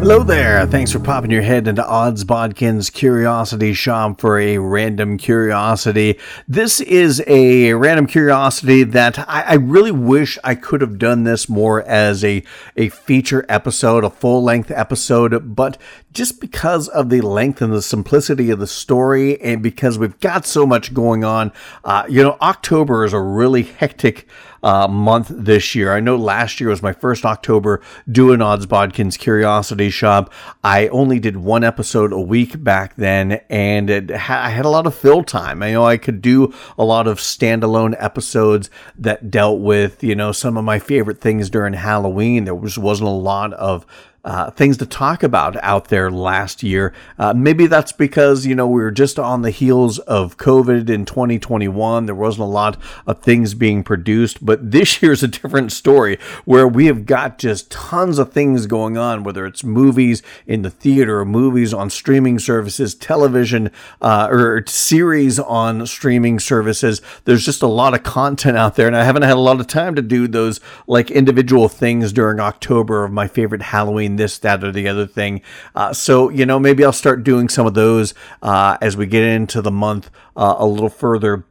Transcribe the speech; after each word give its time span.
Hello 0.00 0.22
there. 0.22 0.66
Thanks 0.66 0.90
for 0.90 0.98
popping 0.98 1.30
your 1.30 1.42
head 1.42 1.68
into 1.68 1.86
Odds 1.86 2.24
Bodkin's 2.24 2.88
Curiosity 2.88 3.74
Shop 3.74 4.18
for 4.18 4.40
a 4.40 4.56
random 4.56 5.18
curiosity. 5.18 6.18
This 6.48 6.80
is 6.80 7.22
a 7.26 7.74
random 7.74 8.06
curiosity 8.06 8.82
that 8.82 9.18
I, 9.28 9.42
I, 9.42 9.54
really 9.56 9.92
wish 9.92 10.38
I 10.42 10.54
could 10.54 10.80
have 10.80 10.98
done 10.98 11.24
this 11.24 11.50
more 11.50 11.82
as 11.82 12.24
a, 12.24 12.42
a 12.78 12.88
feature 12.88 13.44
episode, 13.46 14.02
a 14.02 14.08
full 14.08 14.42
length 14.42 14.70
episode, 14.70 15.54
but 15.54 15.76
just 16.12 16.40
because 16.40 16.88
of 16.88 17.08
the 17.08 17.20
length 17.20 17.62
and 17.62 17.72
the 17.72 17.82
simplicity 17.82 18.50
of 18.50 18.58
the 18.58 18.66
story, 18.66 19.40
and 19.40 19.62
because 19.62 19.98
we've 19.98 20.18
got 20.20 20.44
so 20.44 20.66
much 20.66 20.92
going 20.92 21.24
on, 21.24 21.52
uh, 21.84 22.04
you 22.08 22.22
know, 22.22 22.36
October 22.40 23.04
is 23.04 23.12
a 23.12 23.20
really 23.20 23.62
hectic 23.62 24.26
uh, 24.62 24.86
month 24.88 25.28
this 25.30 25.74
year. 25.74 25.92
I 25.92 26.00
know 26.00 26.16
last 26.16 26.60
year 26.60 26.70
was 26.70 26.82
my 26.82 26.92
first 26.92 27.24
October 27.24 27.80
doing 28.10 28.42
Odds 28.42 28.66
Bodkins 28.66 29.18
Curiosity 29.18 29.90
Shop. 29.90 30.32
I 30.62 30.88
only 30.88 31.18
did 31.18 31.38
one 31.38 31.64
episode 31.64 32.12
a 32.12 32.20
week 32.20 32.62
back 32.62 32.96
then, 32.96 33.40
and 33.48 34.10
ha- 34.10 34.42
I 34.44 34.50
had 34.50 34.64
a 34.64 34.70
lot 34.70 34.86
of 34.86 34.94
fill 34.94 35.22
time. 35.22 35.62
I 35.62 35.72
know 35.72 35.84
I 35.84 35.96
could 35.96 36.20
do 36.20 36.52
a 36.76 36.84
lot 36.84 37.06
of 37.06 37.18
standalone 37.18 37.96
episodes 37.98 38.68
that 38.98 39.30
dealt 39.30 39.60
with, 39.60 40.02
you 40.04 40.14
know, 40.14 40.32
some 40.32 40.56
of 40.56 40.64
my 40.64 40.78
favorite 40.78 41.20
things 41.20 41.48
during 41.48 41.72
Halloween. 41.72 42.44
There 42.44 42.54
was 42.54 42.78
wasn't 42.78 43.08
a 43.08 43.12
lot 43.12 43.52
of 43.54 43.86
uh, 44.24 44.50
things 44.50 44.76
to 44.78 44.86
talk 44.86 45.22
about 45.22 45.56
out 45.62 45.88
there 45.88 46.10
last 46.10 46.62
year. 46.62 46.92
Uh, 47.18 47.32
maybe 47.34 47.66
that's 47.66 47.92
because, 47.92 48.46
you 48.46 48.54
know, 48.54 48.66
we 48.66 48.82
were 48.82 48.90
just 48.90 49.18
on 49.18 49.42
the 49.42 49.50
heels 49.50 49.98
of 50.00 50.36
COVID 50.36 50.90
in 50.90 51.04
2021. 51.04 52.06
There 52.06 52.14
wasn't 52.14 52.42
a 52.42 52.50
lot 52.50 52.76
of 53.06 53.22
things 53.22 53.54
being 53.54 53.82
produced, 53.82 54.44
but 54.44 54.70
this 54.70 55.02
year's 55.02 55.22
a 55.22 55.28
different 55.28 55.72
story 55.72 56.18
where 56.44 56.68
we 56.68 56.86
have 56.86 57.06
got 57.06 57.38
just 57.38 57.70
tons 57.70 58.18
of 58.18 58.32
things 58.32 58.66
going 58.66 58.96
on, 58.96 59.24
whether 59.24 59.46
it's 59.46 59.64
movies 59.64 60.22
in 60.46 60.62
the 60.62 60.70
theater 60.70 61.24
movies 61.24 61.72
on 61.72 61.88
streaming 61.88 62.38
services, 62.38 62.94
television, 62.94 63.70
uh, 64.02 64.28
or 64.30 64.64
series 64.66 65.38
on 65.38 65.86
streaming 65.86 66.38
services. 66.38 67.00
There's 67.24 67.44
just 67.44 67.62
a 67.62 67.66
lot 67.66 67.94
of 67.94 68.02
content 68.02 68.56
out 68.56 68.76
there, 68.76 68.86
and 68.86 68.96
I 68.96 69.04
haven't 69.04 69.22
had 69.22 69.32
a 69.32 69.40
lot 69.40 69.60
of 69.60 69.66
time 69.66 69.94
to 69.94 70.02
do 70.02 70.28
those 70.28 70.60
like 70.86 71.10
individual 71.10 71.68
things 71.68 72.12
during 72.12 72.40
October 72.40 73.04
of 73.04 73.12
my 73.12 73.26
favorite 73.26 73.62
Halloween 73.62 74.09
this, 74.16 74.38
that, 74.38 74.62
or 74.64 74.72
the 74.72 74.88
other 74.88 75.06
thing. 75.06 75.42
Uh, 75.74 75.92
so, 75.92 76.28
you 76.28 76.46
know, 76.46 76.58
maybe 76.58 76.84
I'll 76.84 76.92
start 76.92 77.24
doing 77.24 77.48
some 77.48 77.66
of 77.66 77.74
those 77.74 78.14
uh, 78.42 78.76
as 78.80 78.96
we 78.96 79.06
get 79.06 79.22
into 79.22 79.62
the 79.62 79.70
month 79.70 80.10
uh, 80.36 80.56
a 80.58 80.66
little 80.66 80.88
further 80.88 81.44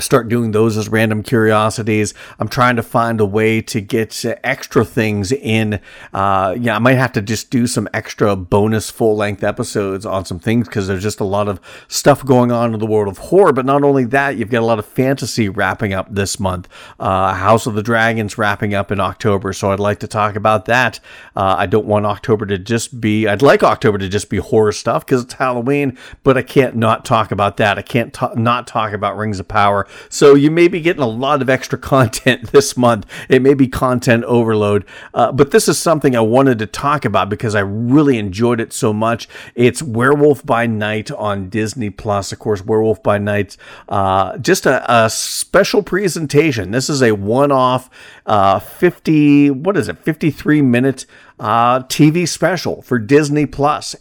start 0.00 0.28
doing 0.28 0.52
those 0.52 0.76
as 0.76 0.88
random 0.88 1.22
curiosities. 1.22 2.14
I'm 2.38 2.48
trying 2.48 2.76
to 2.76 2.82
find 2.82 3.20
a 3.20 3.24
way 3.24 3.60
to 3.62 3.80
get 3.80 4.24
extra 4.44 4.84
things 4.84 5.32
in. 5.32 5.80
Uh, 6.12 6.54
yeah, 6.58 6.76
I 6.76 6.78
might 6.78 6.94
have 6.94 7.12
to 7.12 7.22
just 7.22 7.50
do 7.50 7.66
some 7.66 7.88
extra 7.92 8.36
bonus 8.36 8.90
full 8.90 9.16
length 9.16 9.42
episodes 9.42 10.06
on 10.06 10.24
some 10.24 10.38
things 10.38 10.68
because 10.68 10.86
there's 10.86 11.02
just 11.02 11.20
a 11.20 11.24
lot 11.24 11.48
of 11.48 11.60
stuff 11.88 12.24
going 12.24 12.52
on 12.52 12.74
in 12.74 12.80
the 12.80 12.86
world 12.86 13.08
of 13.08 13.18
horror. 13.18 13.52
But 13.52 13.66
not 13.66 13.82
only 13.82 14.04
that, 14.06 14.36
you've 14.36 14.50
got 14.50 14.62
a 14.62 14.66
lot 14.66 14.78
of 14.78 14.86
fantasy 14.86 15.48
wrapping 15.48 15.92
up 15.92 16.06
this 16.14 16.38
month. 16.38 16.68
Uh, 16.98 17.34
House 17.34 17.66
of 17.66 17.74
the 17.74 17.82
Dragons 17.82 18.38
wrapping 18.38 18.74
up 18.74 18.90
in 18.90 19.00
October, 19.00 19.52
so 19.52 19.72
I'd 19.72 19.80
like 19.80 20.00
to 20.00 20.08
talk 20.08 20.36
about 20.36 20.66
that. 20.66 21.00
Uh, 21.34 21.56
I 21.58 21.66
don't 21.66 21.86
want 21.86 22.06
October 22.06 22.46
to 22.46 22.58
just 22.58 23.00
be. 23.00 23.26
I'd 23.26 23.42
like 23.42 23.62
October 23.62 23.98
to 23.98 24.08
just 24.08 24.30
be 24.30 24.38
horror 24.38 24.72
stuff 24.72 25.04
because 25.04 25.24
it's 25.24 25.34
Halloween, 25.34 25.98
but 26.22 26.36
I 26.36 26.42
can't 26.42 26.76
not 26.76 27.04
talk 27.04 27.32
about 27.32 27.56
that. 27.56 27.78
I 27.78 27.82
can't 27.82 28.12
ta- 28.12 28.34
not 28.34 28.66
talk 28.66 28.92
about 28.92 29.16
Rings 29.16 29.40
of 29.40 29.48
Power 29.48 29.77
so 30.08 30.34
you 30.34 30.50
may 30.50 30.68
be 30.68 30.80
getting 30.80 31.02
a 31.02 31.08
lot 31.08 31.42
of 31.42 31.50
extra 31.50 31.78
content 31.94 32.52
this 32.52 32.76
month. 32.76 33.06
It 33.28 33.42
may 33.42 33.54
be 33.54 33.68
content 33.68 34.24
overload, 34.24 34.84
uh, 35.14 35.32
but 35.32 35.50
this 35.50 35.68
is 35.68 35.78
something 35.78 36.16
I 36.16 36.20
wanted 36.20 36.58
to 36.60 36.66
talk 36.66 37.04
about 37.04 37.28
because 37.28 37.54
I 37.54 37.60
really 37.60 38.18
enjoyed 38.18 38.60
it 38.60 38.72
so 38.72 38.92
much. 38.92 39.28
It's 39.54 39.82
Werewolf 39.82 40.44
by 40.44 40.66
Night 40.66 41.10
on 41.10 41.48
Disney 41.48 41.90
Plus. 41.90 42.32
Of 42.32 42.38
course, 42.38 42.64
Werewolf 42.64 43.02
by 43.02 43.18
Night, 43.18 43.56
uh, 43.88 44.38
just 44.38 44.66
a, 44.66 45.04
a, 45.04 45.10
special 45.10 45.82
presentation. 45.82 46.70
This 46.70 46.88
is 46.88 47.02
a 47.02 47.12
one-off, 47.12 47.90
uh, 48.26 48.58
50, 48.58 49.50
what 49.50 49.76
is 49.76 49.88
it, 49.88 49.98
53 49.98 50.62
minute 50.62 51.06
uh, 51.40 51.80
TV 51.84 52.26
special 52.26 52.82
for 52.82 52.98
Disney 52.98 53.46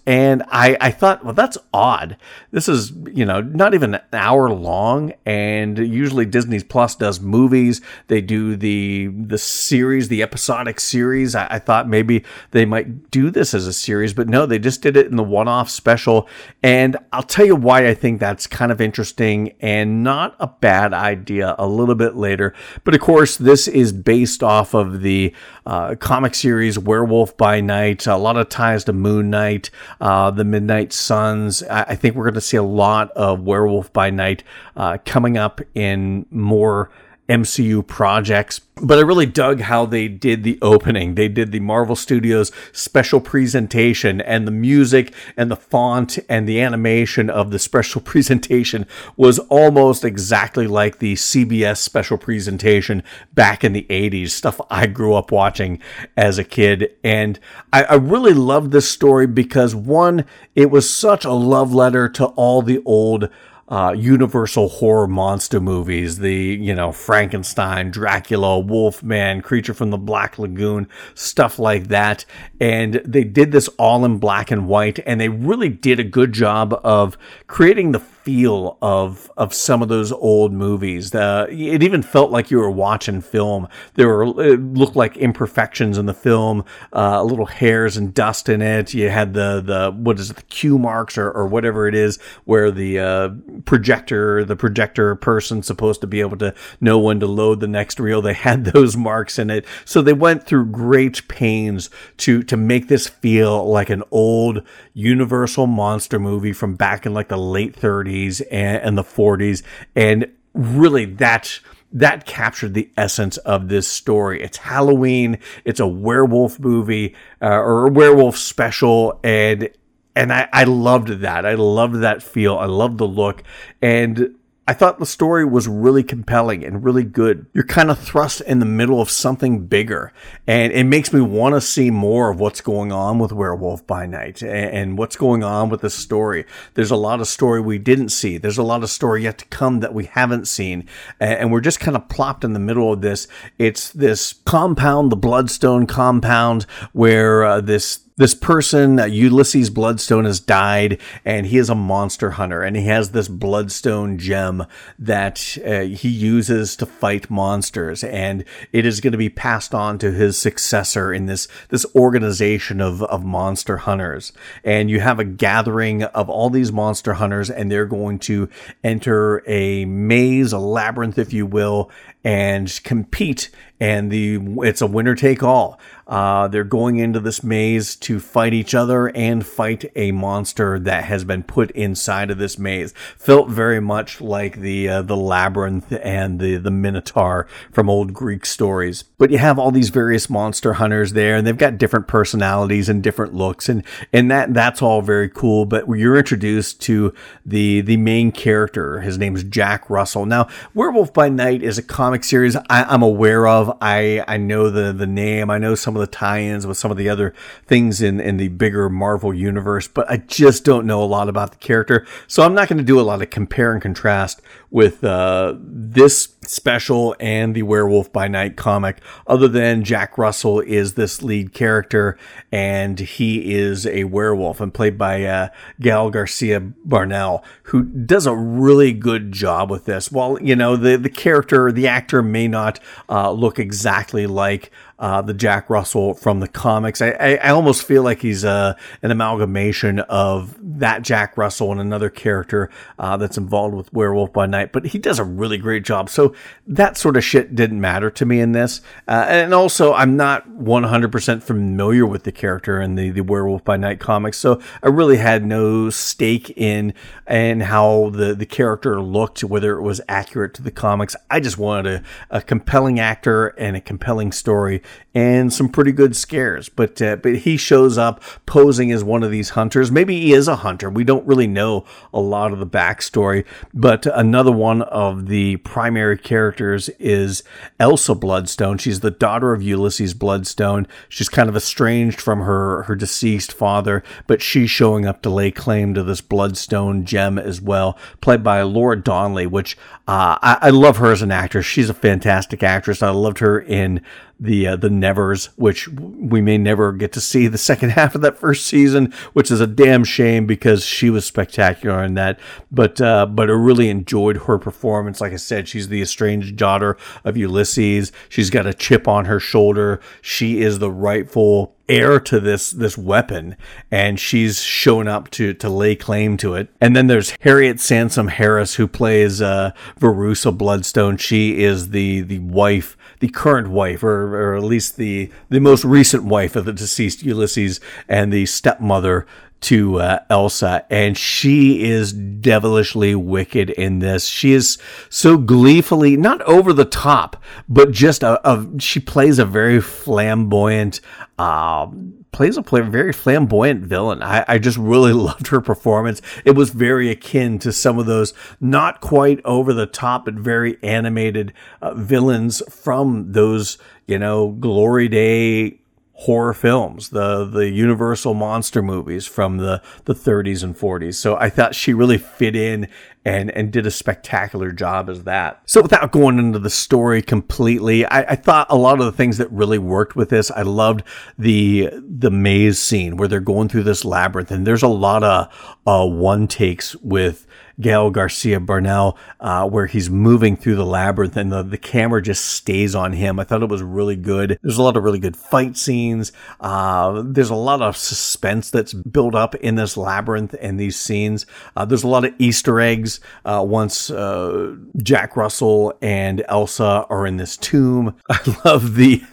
And 0.06 0.44
I, 0.48 0.78
I 0.82 0.92
thought, 0.92 1.24
well, 1.24 1.34
that's 1.34 1.58
odd. 1.74 2.18
This 2.52 2.68
is, 2.68 2.92
you 3.12 3.26
know, 3.26 3.42
not 3.42 3.74
even 3.74 3.96
an 3.96 4.02
hour 4.14 4.50
long. 4.50 5.14
And 5.26 5.78
usually 5.78 6.26
Disney 6.26 6.60
Plus 6.62 6.96
does 6.96 7.20
movies. 7.20 7.82
They 8.08 8.22
do 8.22 8.56
the, 8.56 9.08
the 9.08 9.38
series, 9.38 10.08
the 10.08 10.24
episodic 10.24 10.80
series. 10.80 11.36
I, 11.36 11.48
I 11.52 11.60
thought 11.60 11.88
maybe 11.88 12.24
they 12.52 12.66
might 12.66 13.12
do 13.12 13.30
this 13.30 13.54
as 13.54 13.68
a 13.68 13.74
series, 13.74 14.14
but 14.14 14.28
no, 14.28 14.46
they 14.46 14.60
just 14.60 14.82
did 14.82 14.98
it 14.98 15.08
in 15.08 15.16
the 15.16 15.24
one 15.24 15.48
off 15.48 15.70
special. 15.70 16.28
And 16.64 16.98
I'll 17.12 17.24
tell 17.24 17.46
you 17.46 17.56
why 17.56 17.88
I 17.88 17.94
think 17.94 18.20
that's 18.20 18.48
kind 18.48 18.72
of 18.72 18.82
interesting 18.82 19.54
and 19.60 20.04
not 20.04 20.36
a 20.40 20.48
bad 20.48 20.94
idea 20.94 21.56
a 21.60 21.68
little 21.68 21.96
bit 21.96 22.16
later. 22.16 22.54
But 22.84 22.96
of 22.96 23.02
course, 23.02 23.38
this 23.38 23.68
is 23.68 23.92
based 23.92 24.42
off 24.42 24.74
of 24.74 25.02
the 25.02 25.34
uh, 25.66 25.96
comic 25.96 26.34
series 26.34 26.80
Werewolf 26.80 27.27
by 27.36 27.60
Night, 27.60 28.08
a 28.08 28.16
lot 28.16 28.38
of 28.38 28.48
ties 28.48 28.86
to 28.86 28.94
Moon 28.94 29.30
Knight, 29.30 29.70
uh, 30.00 30.32
the 30.32 30.46
Midnight 30.46 30.94
Suns. 30.94 31.64
I, 31.64 31.84
I 31.84 31.96
think 31.96 32.16
we're 32.16 32.26
going 32.26 32.36
to 32.36 32.42
see 32.42 32.58
a 32.58 32.64
lot 32.64 33.12
of 33.12 33.42
Werewolf 33.42 33.92
by 33.92 34.10
Night 34.10 34.44
uh, 34.76 35.00
coming 35.04 35.38
up 35.38 35.60
in 35.74 36.26
more 36.32 36.90
MCU 37.30 37.86
projects. 37.86 38.62
But 38.80 39.00
I 39.00 39.02
really 39.02 39.26
dug 39.26 39.62
how 39.62 39.86
they 39.86 40.08
did 40.08 40.44
the 40.44 40.60
opening. 40.62 41.16
They 41.16 41.28
did 41.28 41.52
the 41.52 41.60
Marvel 41.60 41.96
Studios 41.96 42.52
special 42.72 43.20
presentation 43.20 44.22
and 44.22 44.48
the 44.48 44.52
music 44.52 45.14
and 45.36 45.50
the 45.50 45.56
font 45.56 46.20
and 46.30 46.48
the 46.48 46.62
animation 46.62 47.30
of 47.30 47.50
the 47.50 47.60
special 47.60 48.02
presentation 48.06 48.86
was 49.16 49.40
almost 49.40 50.06
exactly 50.06 50.68
like 50.68 51.00
the 51.00 51.16
CBS 51.16 51.78
special 51.78 52.18
presentation 52.18 53.04
back 53.34 53.64
in 53.64 53.74
the 53.74 53.88
80s, 53.90 54.30
stuff 54.30 54.62
I 54.70 54.88
grew 54.88 55.16
up 55.16 55.32
watching 55.32 55.82
as 56.16 56.38
a 56.38 56.44
kid. 56.44 56.96
And 57.04 57.40
I, 57.74 57.84
I 57.84 57.96
really 57.96 58.34
loved 58.34 58.72
this 58.72 58.90
story 58.90 59.28
because 59.28 59.74
one, 59.74 60.26
it 60.56 60.70
was 60.70 60.90
such 60.90 61.26
a 61.26 61.32
love 61.32 61.74
letter 61.74 62.08
to 62.10 62.26
all 62.26 62.62
the 62.62 62.82
old 62.86 63.30
uh, 63.70 63.94
universal 63.98 64.70
horror 64.70 65.08
monster 65.08 65.60
movies, 65.60 66.20
the, 66.20 66.34
you 66.34 66.74
know, 66.74 66.92
Frankenstein, 66.92 67.92
Dracula, 67.92 68.60
Wolfman, 68.60 69.42
Creature 69.42 69.74
from 69.74 69.90
the 69.90 69.98
Black 69.98 70.40
Lagoon, 70.40 70.88
stuff 71.16 71.60
like 71.60 71.90
that. 71.90 72.26
And 72.62 72.96
they 73.06 73.24
did 73.24 73.52
this 73.52 73.68
all 73.78 74.06
in 74.06 74.20
black 74.20 74.52
and 74.52 74.68
white, 74.68 75.00
and 75.06 75.20
they 75.20 75.30
really 75.30 75.70
did 75.70 76.00
a 76.00 76.04
good 76.04 76.32
job 76.32 76.80
of 76.84 77.18
creating 77.48 77.92
the 77.92 78.00
feel 78.28 78.78
of 78.82 79.32
of 79.38 79.54
some 79.54 79.82
of 79.82 79.88
those 79.88 80.12
old 80.12 80.52
movies. 80.52 81.12
The, 81.12 81.48
it 81.50 81.82
even 81.82 82.02
felt 82.02 82.30
like 82.30 82.52
you 82.52 82.58
were 82.58 82.70
watching 82.70 83.22
film. 83.22 83.70
There 83.94 84.10
were 84.10 84.24
it 84.44 84.60
looked 84.60 84.98
like 84.98 85.16
imperfections 85.16 85.98
in 85.98 86.08
the 86.08 86.14
film, 86.14 86.66
uh, 86.92 87.24
little 87.24 87.46
hairs 87.46 87.96
and 87.96 88.14
dust 88.14 88.50
in 88.50 88.62
it. 88.62 88.94
You 88.94 89.10
had 89.10 89.34
the 89.34 89.62
the 89.62 89.92
what 89.98 90.20
is 90.20 90.30
it, 90.30 90.36
the 90.36 90.42
cue 90.42 90.78
marks 90.78 91.18
or, 91.18 91.32
or 91.32 91.48
whatever 91.48 91.88
it 91.88 91.96
is, 91.96 92.20
where 92.44 92.70
the 92.70 93.00
uh, 93.00 93.30
projector, 93.64 94.44
the 94.44 94.58
projector 94.58 95.16
person 95.16 95.64
supposed 95.64 96.02
to 96.02 96.08
be 96.08 96.20
able 96.20 96.38
to 96.40 96.54
know 96.82 97.00
when 97.00 97.22
to 97.22 97.28
load 97.28 97.62
the 97.62 97.68
next 97.70 97.98
reel. 97.98 98.22
They 98.22 98.34
had 98.34 98.66
those 98.74 98.98
marks 98.98 99.40
in 99.40 99.50
it, 99.50 99.66
so 99.86 100.02
they 100.02 100.12
went 100.12 100.46
through 100.46 100.66
great 100.66 101.26
pains 101.30 101.90
to 102.18 102.44
to 102.44 102.58
make 102.58 102.90
this 102.90 103.08
feel 103.08 103.66
like 103.70 103.90
an 103.90 104.04
old 104.12 104.64
Universal 104.94 105.68
monster 105.68 106.20
movie 106.20 106.52
from 106.52 106.76
back 106.76 107.06
in 107.06 107.14
like 107.14 107.30
the 107.30 107.38
late 107.38 107.74
30s 107.74 108.17
30s 108.18 108.42
and, 108.52 108.82
and 108.84 108.98
the 108.98 109.04
40s. 109.04 109.64
And 109.96 110.32
really, 110.54 111.06
that 111.06 111.60
that 111.94 112.26
captured 112.26 112.74
the 112.74 112.90
essence 112.98 113.38
of 113.38 113.70
this 113.70 113.88
story. 113.88 114.42
It's 114.42 114.58
Halloween. 114.58 115.40
It's 115.64 115.80
a 115.80 115.88
werewolf 115.88 116.60
movie 116.60 117.16
uh, 117.42 117.48
or 117.48 117.88
a 117.88 117.92
werewolf 117.92 118.38
special, 118.38 119.20
and 119.24 119.70
and 120.16 120.34
I, 120.34 120.50
I 120.52 120.64
loved 120.66 121.08
that. 121.22 121.46
I 121.46 121.54
loved 121.54 122.02
that 122.02 122.22
feel. 122.22 122.58
I 122.58 122.66
loved 122.66 122.98
the 122.98 123.08
look, 123.08 123.44
and 123.82 124.36
I 124.70 124.74
thought 124.74 125.00
the 125.00 125.06
story 125.06 125.46
was 125.46 125.66
really 125.66 126.04
compelling 126.04 126.66
and 126.66 126.84
really 126.84 127.06
good. 127.06 127.46
You're 127.54 127.64
kind 127.64 127.90
of 127.90 127.98
thrust 127.98 128.42
in 128.42 128.60
the 128.60 128.66
middle 128.66 129.00
of 129.00 129.10
something 129.10 129.66
bigger, 129.66 130.12
and 130.46 130.74
it 130.74 130.84
makes 130.84 131.14
me 131.14 131.22
want 131.22 131.56
to 131.56 131.62
see 131.62 131.90
more 131.90 132.32
of 132.32 132.40
what's 132.42 132.60
going 132.60 132.92
on 132.92 133.18
with 133.18 133.32
Werewolf 133.32 133.88
by 133.88 134.06
Night 134.06 134.44
and 134.44 134.98
what's 134.98 135.16
going 135.16 135.42
on 135.42 135.70
with 135.70 135.80
the 135.80 135.90
story. 135.90 136.46
There's 136.74 136.92
a 136.92 136.98
lot 136.98 137.22
of 137.22 137.28
story 137.28 137.62
we 137.62 137.78
didn't 137.78 138.10
see. 138.10 138.38
There's 138.38 138.58
a 138.58 138.64
lot 138.64 138.84
of 138.84 138.90
story 138.90 139.24
yet 139.24 139.38
to 139.38 139.46
come 139.46 139.80
that 139.80 139.94
we 139.94 140.04
haven't 140.04 140.50
seen, 140.50 140.86
and 141.18 141.50
we're 141.50 141.62
just 141.62 141.80
kind 141.80 141.96
of 141.96 142.10
plopped 142.10 142.44
in 142.44 142.52
the 142.52 142.60
middle 142.60 142.92
of 142.92 143.02
this. 143.02 143.30
It's 143.58 143.90
this 143.94 144.34
compound, 144.46 145.14
the 145.14 145.16
Bloodstone 145.16 145.88
compound, 145.88 146.64
where 146.92 147.46
uh, 147.46 147.62
this 147.62 148.02
this 148.18 148.34
person, 148.34 149.00
uh, 149.00 149.06
Ulysses 149.06 149.70
Bloodstone, 149.70 150.26
has 150.26 150.40
died, 150.40 151.00
and 151.24 151.46
he 151.46 151.58
is 151.58 151.70
a 151.70 151.76
monster 151.76 152.32
hunter, 152.32 152.64
and 152.64 152.76
he 152.76 152.86
has 152.86 153.12
this 153.12 153.28
Bloodstone 153.28 154.18
gem 154.18 154.66
that 154.98 155.58
uh, 155.64 155.82
he 155.82 156.10
uses 156.10 156.76
to 156.78 156.88
fight 156.88 157.30
monsters, 157.30 158.04
and 158.04 158.44
it 158.72 158.88
is 158.88 159.02
going 159.02 159.12
to 159.12 159.18
be 159.20 159.30
passed 159.30 159.76
on 159.76 160.00
to 160.00 160.12
his 160.12 160.38
successor 160.38 161.14
in 161.14 161.28
this 161.28 161.48
this 161.70 161.86
organization 161.96 162.82
of 162.82 163.04
of 163.04 163.24
monster 163.24 163.78
hunters. 163.78 164.34
And 164.64 164.90
you 164.90 165.00
have 165.00 165.20
a 165.20 165.24
gathering 165.24 166.04
of 166.04 166.28
all 166.28 166.50
these 166.50 166.72
monster 166.72 167.14
hunters, 167.14 167.52
and 167.52 167.72
they're 167.72 167.86
going 167.86 168.18
to 168.20 168.50
enter 168.84 169.44
a 169.48 169.86
maze, 169.86 170.54
a 170.54 170.60
labyrinth, 170.60 171.20
if 171.20 171.34
you 171.34 171.46
will, 171.46 171.92
and 172.24 172.80
compete 172.84 173.52
and 173.80 174.12
the 174.12 174.40
it's 174.64 174.82
a 174.82 174.88
winner 174.88 175.16
take 175.16 175.44
all. 175.44 175.80
Uh, 176.08 176.48
they're 176.48 176.64
going 176.64 176.98
into 176.98 177.20
this 177.20 177.44
maze 177.44 177.96
to 177.98 178.20
fight 178.20 178.54
each 178.54 178.74
other 178.74 179.10
and 179.10 179.46
fight 179.46 179.92
a 179.96 180.12
monster 180.14 180.80
that 180.80 181.04
has 181.04 181.26
been 181.26 181.44
put 181.44 181.70
inside 181.72 182.32
of 182.32 182.38
this 182.38 182.58
maze. 182.58 182.94
Felt 183.18 183.50
very 183.50 183.82
much 183.82 184.22
like 184.22 184.62
the 184.62 184.88
uh, 184.88 185.02
the 185.02 185.18
labyrinth 185.18 185.92
and 186.02 186.40
the 186.40 186.56
the 186.56 186.72
minotaur 186.72 187.46
from 187.74 187.90
old 187.90 188.14
Greek 188.14 188.46
stories. 188.46 189.04
But 189.18 189.32
you 189.32 189.38
have 189.38 189.60
all 189.60 189.72
these 189.72 189.90
various 189.90 190.30
monster 190.30 190.74
hunters 190.74 191.12
there, 191.12 191.36
and 191.36 191.46
they've 191.46 191.58
got 191.58 191.78
different 191.78 192.08
personalities 192.08 192.88
and 192.88 193.04
different 193.04 193.34
looks, 193.34 193.68
and 193.68 193.84
and 194.14 194.32
that 194.32 194.54
that's 194.54 194.82
all 194.82 195.02
very 195.02 195.30
cool. 195.30 195.66
But 195.66 195.90
you're 195.90 196.18
introduced 196.18 196.80
to 196.84 197.14
the 197.46 197.82
the 197.82 197.98
main 197.98 198.32
character. 198.32 199.02
His 199.02 199.18
name 199.18 199.36
is 199.36 199.44
Jack 199.44 199.90
Russell. 199.90 200.26
Now, 200.26 200.48
Werewolf 200.74 201.14
by 201.14 201.28
Night 201.28 201.64
is 201.64 201.78
a 201.78 201.84
comic 201.84 202.24
series 202.24 202.56
I, 202.56 202.84
I'm 202.84 203.04
aware 203.04 203.46
of 203.46 203.76
I 203.82 204.24
I 204.26 204.38
know 204.38 204.70
the 204.70 204.94
the 204.94 205.08
name. 205.08 205.50
I 205.50 205.58
know 205.58 205.76
some 205.76 205.97
of 205.98 206.02
the 206.02 206.08
tie-ins 206.08 206.66
with 206.66 206.78
some 206.78 206.92
of 206.92 206.98
the 206.98 207.10
other 207.10 207.34
things 207.66 208.02
in 208.02 208.20
in 208.20 208.38
the 208.38 208.48
bigger 208.50 208.90
Marvel 208.90 209.34
universe, 209.34 209.88
but 209.88 210.10
I 210.10 210.18
just 210.18 210.64
don't 210.64 210.86
know 210.86 211.04
a 211.04 211.06
lot 211.06 211.30
about 211.30 211.52
the 211.52 211.58
character. 211.58 212.06
So 212.28 212.44
I'm 212.44 212.54
not 212.54 212.68
going 212.68 212.78
to 212.78 212.84
do 212.84 213.00
a 213.00 213.02
lot 213.02 213.22
of 213.22 213.30
compare 213.30 213.74
and 213.74 213.82
contrast 213.82 214.42
with 214.70 215.04
uh, 215.04 215.56
this 215.60 216.36
special 216.42 217.16
and 217.20 217.56
the 217.56 217.64
Werewolf 217.64 218.12
by 218.12 218.28
Night 218.28 218.56
comic, 218.58 219.02
other 219.26 219.48
than 219.48 219.84
Jack 219.84 220.18
Russell 220.18 220.60
is 220.60 220.94
this 220.94 221.22
lead 221.22 221.54
character 221.54 222.18
and 222.52 223.00
he 223.00 223.54
is 223.54 223.86
a 223.86 224.06
werewolf 224.06 224.62
and 224.62 224.74
played 224.74 224.98
by 224.98 225.24
uh, 225.24 225.50
Gael 225.80 226.10
Garcia 226.10 226.60
Bernal, 226.60 227.44
who 227.64 227.84
does 227.84 228.26
a 228.26 228.36
really 228.36 228.94
good 228.94 229.32
job 229.32 229.70
with 229.70 229.86
this. 229.86 230.12
While, 230.12 230.42
you 230.42 230.56
know, 230.56 230.76
the, 230.76 230.98
the 230.98 231.10
character, 231.10 231.72
the 231.72 231.88
actor 231.88 232.22
may 232.22 232.48
not 232.48 232.80
uh, 233.10 233.32
look 233.32 233.60
exactly 233.60 234.28
like 234.28 234.72
uh, 235.00 235.22
the 235.22 235.34
Jack 235.34 235.70
Russell 235.70 236.14
from 236.14 236.40
the 236.40 236.48
comics. 236.48 237.02
I, 237.02 237.12
I, 237.12 237.36
I 237.36 237.50
almost 237.50 237.84
feel 237.84 238.04
like 238.04 238.22
he's 238.22 238.44
uh, 238.44 238.76
an 239.02 239.12
amalgamation 239.12 240.00
of 240.00 240.56
that 240.80 241.04
Jack 241.04 241.38
Russell 241.38 241.72
and 241.72 241.80
another 241.80 242.10
character 242.10 242.70
uh, 242.98 243.18
that's 243.18 243.38
involved 243.38 243.76
with 243.76 243.94
Werewolf 243.94 244.34
by 244.34 244.48
Night, 244.48 244.72
but 244.72 244.88
he 244.88 245.00
does 245.00 245.20
a 245.20 245.24
really 245.24 245.58
great 245.58 245.84
job. 245.84 246.10
So 246.10 246.34
that 246.66 246.98
sort 246.98 247.16
of 247.16 247.24
shit 247.24 247.56
didn't 247.56 247.80
matter 247.80 248.10
to 248.10 248.26
me 248.26 248.40
in 248.40 248.54
this. 248.54 248.82
Uh, 249.08 249.26
and 249.28 249.54
also, 249.54 249.94
I'm 249.94 250.16
not 250.16 250.50
100% 250.50 251.44
familiar 251.44 252.06
with 252.06 252.24
the 252.24 252.32
character 252.32 252.82
in 252.82 252.96
the, 252.96 253.12
the 253.12 253.22
Werewolf 253.22 253.64
by 253.64 253.78
Night 253.78 254.00
comics, 254.00 254.38
so 254.38 254.62
I 254.82 254.88
really 254.88 255.18
had 255.18 255.46
no 255.46 255.90
stake 255.90 256.50
in 256.58 256.94
and 257.28 257.64
how 257.64 258.10
the, 258.10 258.34
the 258.34 258.46
character 258.46 259.00
looked, 259.02 259.44
whether 259.44 259.78
it 259.78 259.82
was 259.82 260.02
accurate 260.10 260.54
to 260.56 260.64
the 260.64 260.72
comics. 260.72 261.16
I 261.30 261.40
just 261.40 261.58
wanted 261.58 262.04
a, 262.32 262.38
a 262.38 262.42
compelling 262.42 263.00
actor 263.00 263.48
and 263.50 263.76
a 263.76 263.82
compelling 263.82 264.32
story 264.32 264.82
and 265.18 265.52
some 265.52 265.68
pretty 265.68 265.92
good 265.92 266.16
scares. 266.16 266.70
But 266.70 267.02
uh, 267.02 267.16
but 267.16 267.38
he 267.38 267.58
shows 267.58 267.98
up 267.98 268.22
posing 268.46 268.92
as 268.92 269.04
one 269.04 269.24
of 269.24 269.32
these 269.32 269.50
hunters. 269.50 269.92
Maybe 269.92 270.20
he 270.20 270.34
is 270.34 270.48
a 270.48 270.58
hunter. 270.58 270.90
We 270.90 271.04
don't 271.04 271.26
really 271.26 271.48
know 271.48 271.86
a 272.14 272.20
lot 272.20 272.54
of 272.54 272.60
the 272.60 272.68
backstory. 272.68 273.44
But 273.74 274.06
another 274.06 274.52
one 274.52 274.84
of 274.84 275.28
the 275.28 275.58
primary 275.58 276.18
characters 276.18 276.90
is 277.00 277.44
Elsa 277.80 278.14
Bloodstone. 278.14 278.78
She's 278.78 279.00
the 279.00 279.10
daughter 279.10 279.54
of 279.54 279.64
Ulysses 279.64 280.14
Bloodstone. 280.14 280.88
She's 281.10 281.30
kind 281.30 281.50
of 281.50 281.56
estranged 281.56 282.22
from 282.22 282.42
her 282.42 282.84
her 282.84 282.96
deceased 282.96 283.54
father, 283.54 284.04
but 284.28 284.42
she's 284.42 284.70
showing 284.70 285.06
up 285.06 285.22
to 285.24 285.30
lay 285.30 285.50
claim 285.50 285.94
to 285.96 286.04
this 286.04 286.22
Bloodstone 286.22 287.06
gem 287.06 287.40
as 287.40 287.60
well, 287.60 287.98
played 288.22 288.44
by 288.44 288.62
Laura 288.62 289.02
Donnelly, 289.02 289.48
which 289.48 289.78
uh, 290.08 290.38
I, 290.42 290.58
I 290.62 290.70
love 290.70 290.98
her 290.98 291.12
as 291.12 291.22
an 291.22 291.32
actress. 291.32 291.66
She's 291.66 291.90
a 291.90 291.94
fantastic 291.94 292.62
actress. 292.62 293.02
I 293.02 293.10
loved 293.10 293.40
her 293.40 293.60
in 293.60 294.02
the 294.40 294.68
uh, 294.68 294.76
the 294.76 294.90
Nevers, 294.90 295.48
which 295.56 295.88
we 295.88 296.42
may 296.42 296.58
never 296.58 296.92
get 296.92 297.12
to 297.14 297.22
see 297.22 297.48
the 297.48 297.58
second 297.58 297.92
half 297.92 298.16
of 298.16 298.22
that 298.22 298.38
first 298.38 298.66
season, 298.66 299.14
which 299.34 299.52
is 299.52 299.62
a 299.62 299.68
damn 299.68 300.04
shame 300.04 300.46
because 300.46 300.86
she 300.86 301.10
was 301.10 301.26
spectacular 301.26 302.04
in 302.04 302.14
that. 302.16 302.40
But 302.72 303.02
uh, 303.02 303.26
but 303.26 303.50
I 303.50 303.54
really 303.54 303.90
enjoyed 303.90 304.38
her 304.44 304.58
performance. 304.58 305.22
Like 305.22 305.34
I 305.34 305.38
said, 305.38 305.68
she's 305.68 305.90
the 305.90 306.02
estranged 306.02 306.56
daughter 306.56 306.98
of 307.24 307.38
Ulysses. 307.38 308.12
She's 308.30 308.50
got 308.50 308.68
a 308.68 308.74
chip 308.74 309.08
on 309.08 309.26
her 309.26 309.40
shoulder. 309.40 310.00
She 310.22 310.62
is 310.62 310.80
the 310.80 310.92
rightful 310.92 311.76
heir 311.90 312.20
to 312.20 312.40
this 312.40 312.72
this 312.72 312.98
weapon 312.98 313.56
and 313.90 314.20
she's 314.20 314.62
shown 314.62 315.08
up 315.08 315.30
to 315.32 315.54
to 315.54 315.70
lay 315.70 315.96
claim 315.96 316.36
to 316.36 316.54
it 316.54 316.68
and 316.82 316.96
then 316.96 317.08
there's 317.08 317.34
harriet 317.42 317.80
sansom 317.80 318.28
harris 318.28 318.76
who 318.76 318.88
plays 318.88 319.42
uh 319.42 319.72
verussa 320.00 320.56
bloodstone 320.56 321.16
she 321.16 321.64
is 321.64 321.92
the 321.92 322.22
the 322.22 322.40
wife 322.40 322.97
the 323.20 323.30
current 323.30 323.70
wife, 323.70 324.04
or, 324.04 324.52
or 324.52 324.56
at 324.56 324.64
least 324.64 324.98
the 324.98 325.32
the 325.50 325.60
most 325.60 325.84
recent 325.84 326.24
wife 326.24 326.56
of 326.56 326.66
the 326.66 326.74
deceased 326.74 327.24
Ulysses, 327.24 327.80
and 328.08 328.32
the 328.32 328.46
stepmother 328.46 329.26
to 329.60 330.00
uh, 330.00 330.20
Elsa, 330.30 330.86
and 330.90 331.18
she 331.18 331.84
is 331.84 332.14
devilishly 332.14 333.16
wicked 333.16 333.72
in 333.72 334.00
this. 334.00 334.28
She 334.28 334.54
is 334.54 334.78
so 335.10 335.38
gleefully 335.38 336.16
not 336.16 336.42
over 336.44 336.74
the 336.74 336.86
top, 336.86 337.42
but 337.68 337.92
just 337.92 338.24
a, 338.24 338.40
a 338.50 338.80
she 338.80 339.00
plays 339.00 339.40
a 339.40 339.46
very 339.46 339.82
flamboyant. 339.82 341.02
Uh, 341.40 341.88
plays 342.32 342.58
a 342.58 342.62
play, 342.62 342.82
very 342.82 343.14
flamboyant 343.14 343.84
villain. 343.84 344.22
I, 344.22 344.46
I 344.48 344.58
just 344.58 344.78
really 344.78 345.14
loved 345.28 345.48
her 345.48 345.62
performance. 345.62 346.22
It 346.46 346.52
was 346.52 346.70
very 346.70 347.10
akin 347.10 347.60
to 347.60 347.72
some 347.72 347.98
of 347.98 348.06
those 348.06 348.34
not 348.60 349.02
quite 349.02 349.40
over 349.46 349.74
the 349.74 349.86
top, 349.86 350.26
but 350.26 350.36
very 350.36 350.78
animated 350.84 351.54
uh, 351.82 351.94
villains 351.94 352.62
from 352.70 353.32
those, 353.32 353.78
you 354.06 354.20
know, 354.20 354.52
Glory 354.52 355.08
Day 355.08 355.80
horror 356.22 356.54
films, 356.54 357.10
the 357.10 357.46
the 357.46 357.70
Universal 357.70 358.34
monster 358.34 358.82
movies 358.82 359.28
from 359.28 359.58
the 359.58 359.82
the 360.06 360.16
30s 360.16 360.64
and 360.64 360.76
40s. 360.76 361.16
So 361.16 361.38
I 361.38 361.50
thought 361.50 361.76
she 361.76 361.94
really 361.94 362.18
fit 362.18 362.56
in 362.56 362.88
and 363.24 363.52
and 363.52 363.72
did 363.72 363.86
a 363.86 363.92
spectacular 363.92 364.72
job 364.72 365.10
as 365.10 365.26
that. 365.26 365.62
So 365.66 365.82
without 365.82 366.12
going 366.12 366.40
into 366.40 366.60
the 366.60 366.70
story 366.70 367.22
completely, 367.22 368.06
I, 368.06 368.32
I 368.32 368.36
thought 368.36 368.68
a 368.70 368.76
lot 368.76 369.00
of 369.00 369.06
the 369.06 369.12
things 369.12 369.38
that 369.38 369.52
really 369.52 369.78
worked 369.78 370.16
with 370.16 370.30
this. 370.30 370.50
I 370.50 370.64
loved 370.64 371.04
the 371.38 371.90
the 371.94 372.32
maze 372.32 372.80
scene 372.80 373.18
where 373.18 373.28
they're 373.28 373.40
going 373.40 373.70
through 373.70 373.84
this 373.84 374.04
labyrinth, 374.04 374.50
and 374.52 374.66
there's 374.66 374.84
a 374.84 374.88
lot 374.88 375.24
of 375.24 375.78
uh, 375.86 376.06
one 376.08 376.48
takes 376.48 376.96
with 376.98 377.47
Gael 377.80 378.10
Garcia 378.10 378.60
Bernal, 378.60 379.18
uh, 379.40 379.68
where 379.70 379.86
he's 379.86 380.10
moving 380.10 380.56
through 380.56 380.76
the 380.76 380.86
labyrinth 380.86 381.38
and 381.38 381.52
the, 381.52 381.64
the 381.64 381.78
camera 381.78 382.22
just 382.22 382.46
stays 382.46 382.96
on 382.96 383.14
him. 383.14 383.40
I 383.40 383.44
thought 383.44 383.64
it 383.64 383.70
was 383.70 383.84
really 383.84 384.16
good. 384.16 384.60
There's 384.62 384.78
a 384.78 384.84
lot 384.84 384.98
of 384.98 385.04
really 385.04 385.20
good 385.20 385.38
fight 385.38 385.78
scenes. 385.78 386.32
Uh, 386.60 387.22
there's 387.26 387.50
a 387.50 387.56
lot 387.56 387.82
of 387.82 387.96
suspense 387.96 388.72
that's 388.72 388.94
built 388.94 389.36
up 389.36 389.56
in 389.56 389.76
this 389.76 389.96
labyrinth 389.96 390.56
and 390.60 390.80
these 390.80 391.00
scenes. 391.00 391.46
Uh, 391.76 391.86
there's 391.86 392.04
a 392.04 392.08
lot 392.08 392.26
of 392.26 392.34
Easter 392.40 392.80
eggs 392.80 393.20
uh, 393.46 393.64
once 393.68 394.10
uh, 394.10 394.76
Jack 395.02 395.36
Russell 395.36 395.94
and 396.02 396.44
Elsa 396.48 397.06
are 397.10 397.28
in 397.28 397.38
this 397.38 397.58
tomb. 397.58 398.16
I 398.30 398.40
love 398.66 398.96
the 398.96 399.24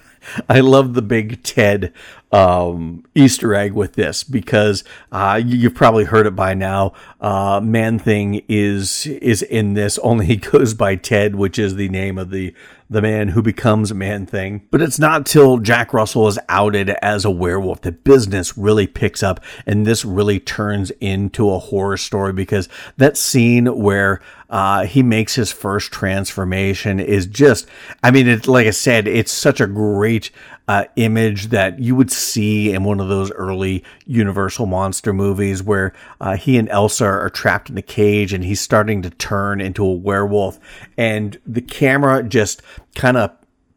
I 0.49 0.61
love 0.61 0.95
the 0.95 1.03
big 1.03 1.43
Ted 1.43 1.93
um, 2.35 3.05
Easter 3.15 3.55
egg 3.55 3.75
with 3.75 3.93
this 3.93 4.25
because 4.25 4.83
uh, 5.13 5.41
you've 5.45 5.77
probably 5.77 6.05
heard 6.05 6.27
it 6.27 6.35
by 6.35 6.53
now. 6.53 6.93
Uh, 7.21 7.61
Man 7.63 7.99
Thing 8.01 8.43
is 8.49 9.07
is 9.07 9.43
in 9.43 9.75
this. 9.75 9.99
Only 9.99 10.27
he 10.27 10.37
goes 10.53 10.75
by 10.75 10.97
Ted, 10.97 11.37
which 11.37 11.61
is 11.61 11.77
the 11.77 11.89
name 11.89 12.19
of 12.19 12.31
the 12.31 12.53
the 12.91 13.01
man 13.01 13.29
who 13.29 13.41
becomes 13.41 13.95
Man 13.95 14.27
Thing. 14.27 14.63
But 14.73 14.83
it's 14.83 14.99
not 14.99 15.27
till 15.27 15.59
Jack 15.59 15.95
Russell 15.95 16.27
is 16.27 16.39
outed 16.49 16.91
as 16.91 17.25
a 17.25 17.31
werewolf 17.31 17.83
that 17.83 18.03
business 18.03 18.59
really 18.59 18.89
picks 18.89 19.23
up, 19.23 19.39
and 19.65 19.87
this 19.87 20.05
really 20.05 20.41
turns 20.41 20.91
into 21.01 21.51
a 21.51 21.61
horror 21.61 21.97
story 21.97 22.33
because 22.33 22.69
that 22.97 23.17
scene 23.17 23.67
where 23.79 24.21
uh, 24.51 24.85
he 24.85 25.03
makes 25.03 25.35
his 25.35 25.51
first 25.51 25.91
transformation 25.91 27.01
is 27.01 27.27
just, 27.27 27.67
I 28.03 28.11
mean, 28.11 28.29
it, 28.29 28.47
like 28.47 28.67
I 28.67 28.71
said, 28.71 29.09
it's 29.09 29.33
such 29.33 29.61
a 29.61 29.67
great 29.67 30.31
uh, 30.67 30.85
image 30.97 31.49
that 31.49 31.79
you 31.79 31.95
would 31.95 32.11
see 32.11 32.73
in 32.73 32.85
one 32.85 33.01
of 33.01 33.09
those 33.09 33.31
early 33.33 33.85
Universal 34.07 34.67
monster 34.67 35.13
movies 35.13 35.63
where 35.63 35.93
uh, 36.21 36.37
he 36.37 36.57
and 36.57 36.69
Elsa 36.71 37.05
are 37.05 37.31
trapped 37.31 37.69
in 37.69 37.77
a 37.77 37.83
cage 37.83 38.33
and 38.33 38.45
he's 38.45 38.61
starting 38.61 39.03
to 39.03 39.11
turn 39.11 39.61
into 39.61 39.85
a 39.85 39.93
werewolf. 39.93 40.59
And 40.97 41.39
the 41.47 41.61
camera 41.61 42.23
just 42.23 42.63
kind 42.95 43.17
of 43.17 43.31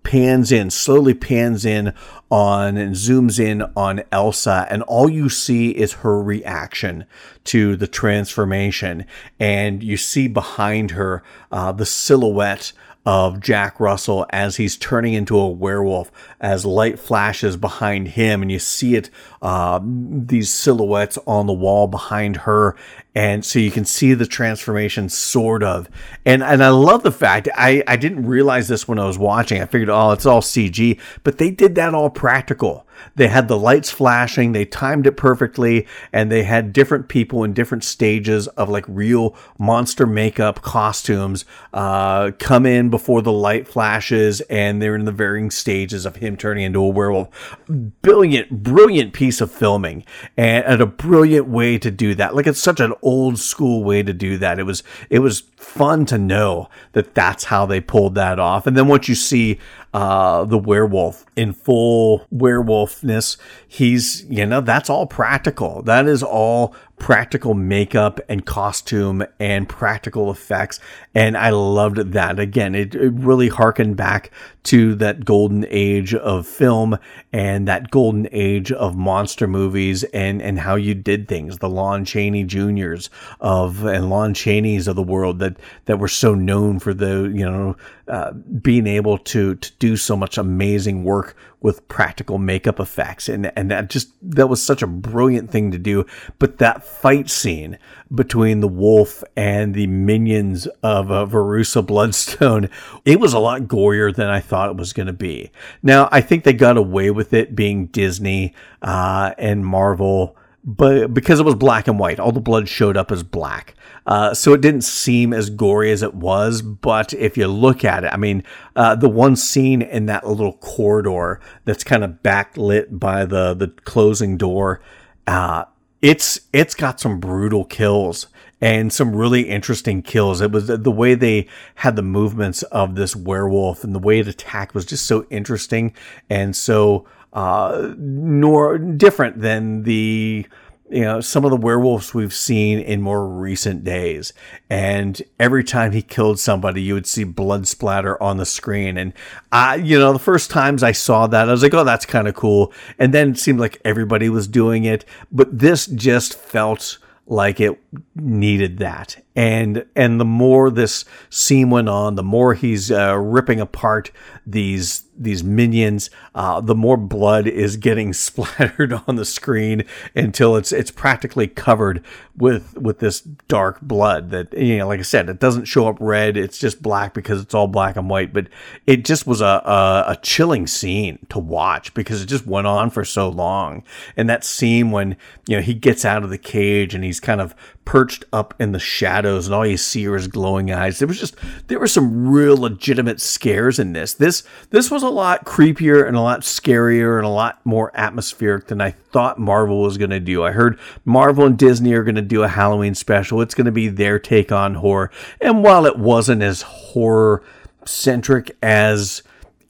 pans 0.07 0.53
in, 0.53 0.69
slowly 0.69 1.13
pans 1.13 1.65
in 1.65 1.93
on 2.31 2.77
and 2.77 2.95
zooms 2.95 3.39
in 3.39 3.61
on 3.75 4.01
Elsa, 4.09 4.65
and 4.69 4.81
all 4.83 5.09
you 5.09 5.27
see 5.27 5.71
is 5.71 5.93
her 5.93 6.21
reaction 6.23 7.05
to 7.43 7.75
the 7.75 7.87
transformation. 7.87 9.05
And 9.37 9.83
you 9.83 9.97
see 9.97 10.29
behind 10.29 10.91
her 10.91 11.23
uh, 11.51 11.73
the 11.73 11.85
silhouette 11.85 12.71
of 13.07 13.39
Jack 13.39 13.79
Russell 13.79 14.25
as 14.31 14.57
he's 14.57 14.75
turning 14.75 15.13
into 15.13 15.39
a 15.39 15.47
werewolf, 15.47 16.11
as 16.41 16.65
light 16.65 16.99
flashes 16.99 17.55
behind 17.55 18.09
him, 18.09 18.41
and 18.41 18.51
you 18.51 18.59
see 18.59 18.95
it, 18.95 19.09
uh, 19.41 19.79
these 19.81 20.53
silhouettes 20.53 21.17
on 21.25 21.47
the 21.47 21.53
wall 21.53 21.87
behind 21.87 22.35
her, 22.35 22.75
and 23.17 23.43
so 23.43 23.57
you 23.57 23.71
can 23.71 23.83
see 23.83 24.13
the 24.13 24.27
transformation 24.27 25.09
sort 25.09 25.63
of. 25.63 25.89
And 26.23 26.43
and 26.43 26.63
I 26.63 26.69
love 26.69 27.01
the 27.01 27.11
fact 27.11 27.49
I 27.55 27.83
I 27.87 27.95
didn't 27.95 28.27
realize 28.27 28.67
this 28.67 28.87
when 28.87 28.99
I 28.99 29.07
was 29.07 29.17
watching. 29.17 29.59
I 29.59 29.65
figured, 29.65 29.89
oh, 29.89 30.11
it's 30.11 30.27
all 30.27 30.41
CG, 30.41 30.99
but 31.23 31.39
they 31.39 31.49
did 31.49 31.73
that 31.75 31.95
all 31.95 32.11
practical. 32.11 32.85
They 33.15 33.27
had 33.27 33.47
the 33.47 33.57
lights 33.57 33.89
flashing, 33.89 34.51
they 34.51 34.65
timed 34.65 35.07
it 35.07 35.17
perfectly, 35.17 35.87
and 36.13 36.31
they 36.31 36.43
had 36.43 36.73
different 36.73 37.07
people 37.07 37.43
in 37.43 37.53
different 37.53 37.83
stages 37.83 38.47
of 38.49 38.69
like 38.69 38.85
real 38.87 39.35
monster 39.57 40.05
makeup 40.05 40.61
costumes 40.61 41.45
uh, 41.73 42.31
come 42.39 42.65
in 42.65 42.89
before 42.89 43.21
the 43.21 43.31
light 43.31 43.67
flashes, 43.67 44.41
and 44.41 44.81
they're 44.81 44.95
in 44.95 45.05
the 45.05 45.11
varying 45.11 45.51
stages 45.51 46.05
of 46.05 46.17
him 46.17 46.37
turning 46.37 46.65
into 46.65 46.81
a 46.81 46.87
werewolf. 46.87 47.57
Brilliant, 48.01 48.63
brilliant 48.63 49.13
piece 49.13 49.41
of 49.41 49.51
filming, 49.51 50.03
and, 50.35 50.65
and 50.65 50.81
a 50.81 50.85
brilliant 50.85 51.47
way 51.47 51.77
to 51.77 51.91
do 51.91 52.15
that. 52.15 52.35
Like 52.35 52.47
it's 52.47 52.61
such 52.61 52.79
an 52.79 52.93
old 53.07 53.39
school 53.39 53.85
way 53.85 54.03
to 54.03 54.11
do 54.11 54.37
that. 54.37 54.59
It 54.59 54.63
was 54.63 54.83
it 55.09 55.19
was 55.19 55.43
fun 55.55 56.05
to 56.07 56.17
know 56.17 56.69
that 56.91 57.15
that's 57.15 57.45
how 57.45 57.65
they 57.65 57.79
pulled 57.79 58.15
that 58.15 58.37
off. 58.37 58.67
And 58.67 58.75
then 58.75 58.89
once 58.89 59.07
you 59.07 59.15
see 59.15 59.59
uh, 59.93 60.45
the 60.45 60.57
werewolf 60.57 61.25
in 61.35 61.53
full 61.53 62.25
werewolfness, 62.33 63.37
he's, 63.67 64.25
you 64.29 64.45
know, 64.45 64.61
that's 64.61 64.89
all 64.89 65.07
practical. 65.07 65.81
That 65.81 66.07
is 66.07 66.23
all 66.23 66.75
practical 66.97 67.53
makeup 67.53 68.19
and 68.27 68.45
costume 68.45 69.23
and 69.39 69.69
practical 69.69 70.31
effects. 70.31 70.79
And 71.13 71.37
I 71.37 71.51
loved 71.51 71.97
that. 72.13 72.39
Again, 72.39 72.73
it, 72.73 72.95
it 72.95 73.13
really 73.13 73.49
harkened 73.49 73.95
back 73.97 74.31
to 74.63 74.95
that 74.95 75.23
golden 75.23 75.65
age 75.69 76.15
of 76.15 76.47
film 76.47 76.97
and 77.31 77.67
that 77.67 77.91
golden 77.91 78.27
age 78.31 78.71
of 78.71 78.95
monster 78.95 79.47
movies 79.47 80.03
and, 80.05 80.41
and 80.41 80.59
how 80.59 80.75
you 80.75 80.95
did 80.95 81.27
things. 81.27 81.59
The 81.59 81.69
Lon 81.69 82.03
Chaney 82.03 82.43
Juniors 82.43 83.09
of 83.39 83.85
and 83.85 84.09
Lon 84.09 84.33
Chaney's 84.33 84.87
of 84.87 84.95
the 84.95 85.03
world 85.03 85.39
that, 85.39 85.57
that 85.85 85.99
were 85.99 86.07
so 86.07 86.33
known 86.33 86.79
for 86.79 86.93
the, 86.93 87.31
you 87.33 87.45
know, 87.45 87.77
uh, 88.07 88.31
being 88.31 88.87
able 88.87 89.17
to, 89.19 89.55
to 89.55 89.71
do 89.79 89.86
so 89.95 90.17
much 90.17 90.37
amazing 90.37 91.03
work 91.03 91.35
with 91.61 91.87
practical 91.87 92.37
makeup 92.37 92.79
effects. 92.79 93.29
And, 93.29 93.51
and 93.55 93.71
that 93.71 93.89
just, 93.89 94.11
that 94.21 94.47
was 94.47 94.61
such 94.61 94.81
a 94.81 94.87
brilliant 94.87 95.51
thing 95.51 95.71
to 95.71 95.77
do. 95.77 96.05
But 96.39 96.57
that 96.57 96.83
fight 96.83 97.29
scene 97.29 97.77
between 98.13 98.59
the 98.59 98.67
wolf 98.67 99.23
and 99.35 99.73
the 99.73 99.87
minions 99.87 100.67
of 100.83 101.11
uh, 101.11 101.25
Verussa 101.25 101.85
Bloodstone, 101.85 102.69
it 103.05 103.19
was 103.19 103.33
a 103.33 103.39
lot 103.39 103.63
gorier 103.63 104.15
than 104.15 104.27
I 104.27 104.39
thought 104.39 104.69
it 104.69 104.77
was 104.77 104.93
going 104.93 105.07
to 105.07 105.13
be. 105.13 105.51
Now, 105.81 106.09
I 106.11 106.21
think 106.21 106.43
they 106.43 106.53
got 106.53 106.77
away 106.77 107.11
with 107.11 107.33
it 107.33 107.55
being 107.55 107.87
Disney, 107.87 108.53
uh, 108.81 109.33
and 109.37 109.65
Marvel 109.65 110.36
but 110.67 111.13
because 111.13 111.39
it 111.39 111.45
was 111.45 111.55
black 111.55 111.87
and 111.87 111.97
white, 111.97 112.19
all 112.19 112.33
the 112.33 112.41
blood 112.41 112.67
showed 112.67 112.97
up 112.97 113.09
as 113.09 113.23
black. 113.23 113.73
Uh, 114.05 114.33
so 114.33 114.53
it 114.53 114.59
didn't 114.59 114.81
seem 114.81 115.31
as 115.31 115.49
gory 115.49 115.93
as 115.93 116.03
it 116.03 116.13
was. 116.13 116.61
But 116.61 117.13
if 117.13 117.37
you 117.37 117.47
look 117.47 117.85
at 117.85 118.03
it, 118.03 118.11
I 118.11 118.17
mean, 118.17 118.43
uh, 118.75 118.95
the 118.95 119.07
one 119.07 119.37
scene 119.37 119.81
in 119.81 120.07
that 120.07 120.27
little 120.27 120.57
corridor 120.57 121.39
that's 121.63 121.85
kind 121.85 122.03
of 122.03 122.21
backlit 122.21 122.99
by 122.99 123.23
the 123.23 123.53
the 123.53 123.69
closing 123.85 124.35
door, 124.35 124.81
uh, 125.25 125.63
it's 126.01 126.41
it's 126.51 126.75
got 126.75 126.99
some 126.99 127.21
brutal 127.21 127.63
kills 127.63 128.27
and 128.59 128.91
some 128.91 129.15
really 129.15 129.43
interesting 129.43 130.01
kills. 130.01 130.41
It 130.41 130.51
was 130.51 130.67
the 130.67 130.91
way 130.91 131.15
they 131.15 131.47
had 131.75 131.95
the 131.95 132.01
movements 132.01 132.63
of 132.63 132.95
this 132.95 133.15
werewolf 133.15 133.85
and 133.85 133.95
the 133.95 133.99
way 133.99 134.19
it 134.19 134.27
attacked 134.27 134.75
was 134.75 134.85
just 134.85 135.05
so 135.05 135.25
interesting 135.29 135.93
and 136.29 136.57
so 136.57 137.05
uh, 137.37 137.93
nor 137.99 138.79
different 138.79 139.41
than 139.41 139.83
the 139.83 140.43
you 140.89 141.01
know 141.01 141.21
some 141.21 141.45
of 141.45 141.51
the 141.51 141.57
werewolves 141.57 142.11
we've 142.11 142.33
seen 142.33 142.79
in 142.79 142.99
more 142.99 143.27
recent 143.27 143.83
days. 143.83 144.33
And 144.71 145.21
every 145.39 145.63
time 145.63 145.91
he 145.91 146.01
killed 146.01 146.39
somebody 146.39 146.81
you 146.81 146.95
would 146.95 147.05
see 147.05 147.23
blood 147.23 147.67
splatter 147.67 148.21
on 148.23 148.37
the 148.37 148.45
screen. 148.45 148.97
And 148.97 149.13
i 149.51 149.75
you 149.75 149.99
know 149.99 150.13
the 150.13 150.19
first 150.19 150.49
times 150.49 150.81
i 150.81 150.91
saw 150.91 151.27
that 151.27 151.47
i 151.47 151.51
was 151.51 151.61
like 151.61 151.75
oh 151.75 151.83
that's 151.83 152.07
kind 152.07 152.27
of 152.27 152.33
cool. 152.33 152.73
And 152.97 153.13
then 153.13 153.31
it 153.31 153.37
seemed 153.37 153.59
like 153.59 153.79
everybody 153.85 154.29
was 154.29 154.47
doing 154.47 154.85
it. 154.85 155.05
But 155.31 155.59
this 155.59 155.85
just 155.85 156.33
felt 156.33 156.97
like 157.27 157.59
it 157.59 157.79
needed 158.15 158.79
that. 158.79 159.23
And 159.35 159.85
and 159.95 160.19
the 160.19 160.25
more 160.25 160.71
this 160.71 161.05
scene 161.29 161.69
went 161.69 161.89
on 161.89 162.15
the 162.15 162.23
more 162.23 162.55
he's 162.55 162.89
uh, 162.89 163.15
ripping 163.15 163.59
apart 163.59 164.09
these 164.47 165.03
these 165.17 165.43
minions 165.43 166.09
uh, 166.35 166.59
the 166.61 166.75
more 166.75 166.97
blood 166.97 167.47
is 167.47 167.77
getting 167.77 168.13
splattered 168.27 168.93
on 169.07 169.15
the 169.15 169.25
screen 169.25 169.83
until 170.15 170.55
it's 170.55 170.71
it's 170.71 170.91
practically 170.91 171.47
covered 171.47 172.03
with 172.35 172.77
with 172.77 172.99
this 172.99 173.21
dark 173.21 173.81
blood 173.81 174.29
that 174.29 174.53
you 174.53 174.77
know 174.77 174.87
like 174.87 174.99
i 174.99 175.03
said 175.03 175.29
it 175.29 175.39
doesn't 175.39 175.65
show 175.65 175.87
up 175.87 175.97
red. 175.99 176.37
It's 176.37 176.57
just 176.57 176.81
black 176.81 177.13
because 177.13 177.41
it's 177.41 177.53
all 177.53 177.67
black 177.67 177.95
and 177.95 178.09
white. 178.09 178.33
But 178.33 178.47
it 178.85 179.05
just 179.05 179.27
was 179.27 179.41
a 179.41 179.61
a, 179.65 180.05
a 180.07 180.19
chilling 180.21 180.67
scene 180.67 181.19
to 181.29 181.39
watch 181.39 181.93
because 181.93 182.21
it 182.21 182.27
just 182.27 182.47
went 182.47 182.67
on 182.67 182.89
for 182.89 183.05
so 183.05 183.29
long. 183.29 183.83
And 184.15 184.29
that 184.29 184.43
scene 184.43 184.91
when 184.91 185.17
you 185.47 185.57
know 185.57 185.61
he 185.61 185.73
gets 185.73 186.05
out 186.05 186.23
of 186.23 186.29
the 186.29 186.37
cage 186.37 186.95
and 186.95 187.03
he's 187.03 187.19
kind 187.19 187.41
of 187.41 187.55
perched 187.87 188.25
up 188.33 188.53
in 188.59 188.73
the 188.73 188.79
shadows 188.79 189.47
and 189.47 189.55
all 189.55 189.65
you 189.65 189.77
see 189.77 190.05
are 190.05 190.15
his 190.15 190.27
glowing 190.27 190.69
eyes. 190.69 190.99
There 190.99 191.07
was 191.07 191.21
just 191.21 191.37
there 191.67 191.79
were 191.79 191.87
some 191.87 192.27
real 192.27 192.57
legitimate 192.57 193.21
scares 193.21 193.79
in 193.79 193.93
this. 193.93 194.13
This 194.13 194.43
this 194.71 194.91
was 194.91 195.03
a 195.03 195.09
lot 195.09 195.45
creepier 195.45 196.05
and 196.05 196.17
a 196.17 196.19
lot 196.19 196.41
scarier 196.41 197.15
and 197.15 197.25
a 197.25 197.29
lot 197.29 197.65
more 197.65 197.93
atmospheric 197.93 198.67
than 198.67 198.81
I 198.81 198.91
thought 198.91 199.39
Marvel 199.39 199.81
was 199.81 199.97
going 199.97 200.09
to 200.09 200.19
do. 200.19 200.43
I 200.43 200.51
heard 200.51 200.77
Marvel 201.05 201.45
and 201.45 201.57
Disney 201.57 201.93
are 201.93 202.03
going 202.03 202.15
to 202.15 202.21
do 202.21 202.43
a 202.43 202.49
Halloween 202.49 202.93
special. 202.93 203.41
It's 203.41 203.55
going 203.55 203.65
to 203.65 203.71
be 203.71 203.87
their 203.87 204.19
take 204.19 204.51
on 204.51 204.75
horror. 204.75 205.09
And 205.39 205.63
while 205.63 205.85
it 205.85 205.97
wasn't 205.97 206.41
as 206.41 206.63
horror 206.63 207.41
centric 207.85 208.57
as 208.61 209.23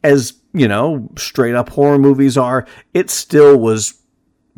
as, 0.03 0.33
you 0.53 0.67
know, 0.67 1.07
straight 1.19 1.53
up 1.53 1.69
horror 1.69 1.99
movies 1.99 2.35
are, 2.35 2.65
it 2.95 3.11
still 3.11 3.59
was 3.59 4.01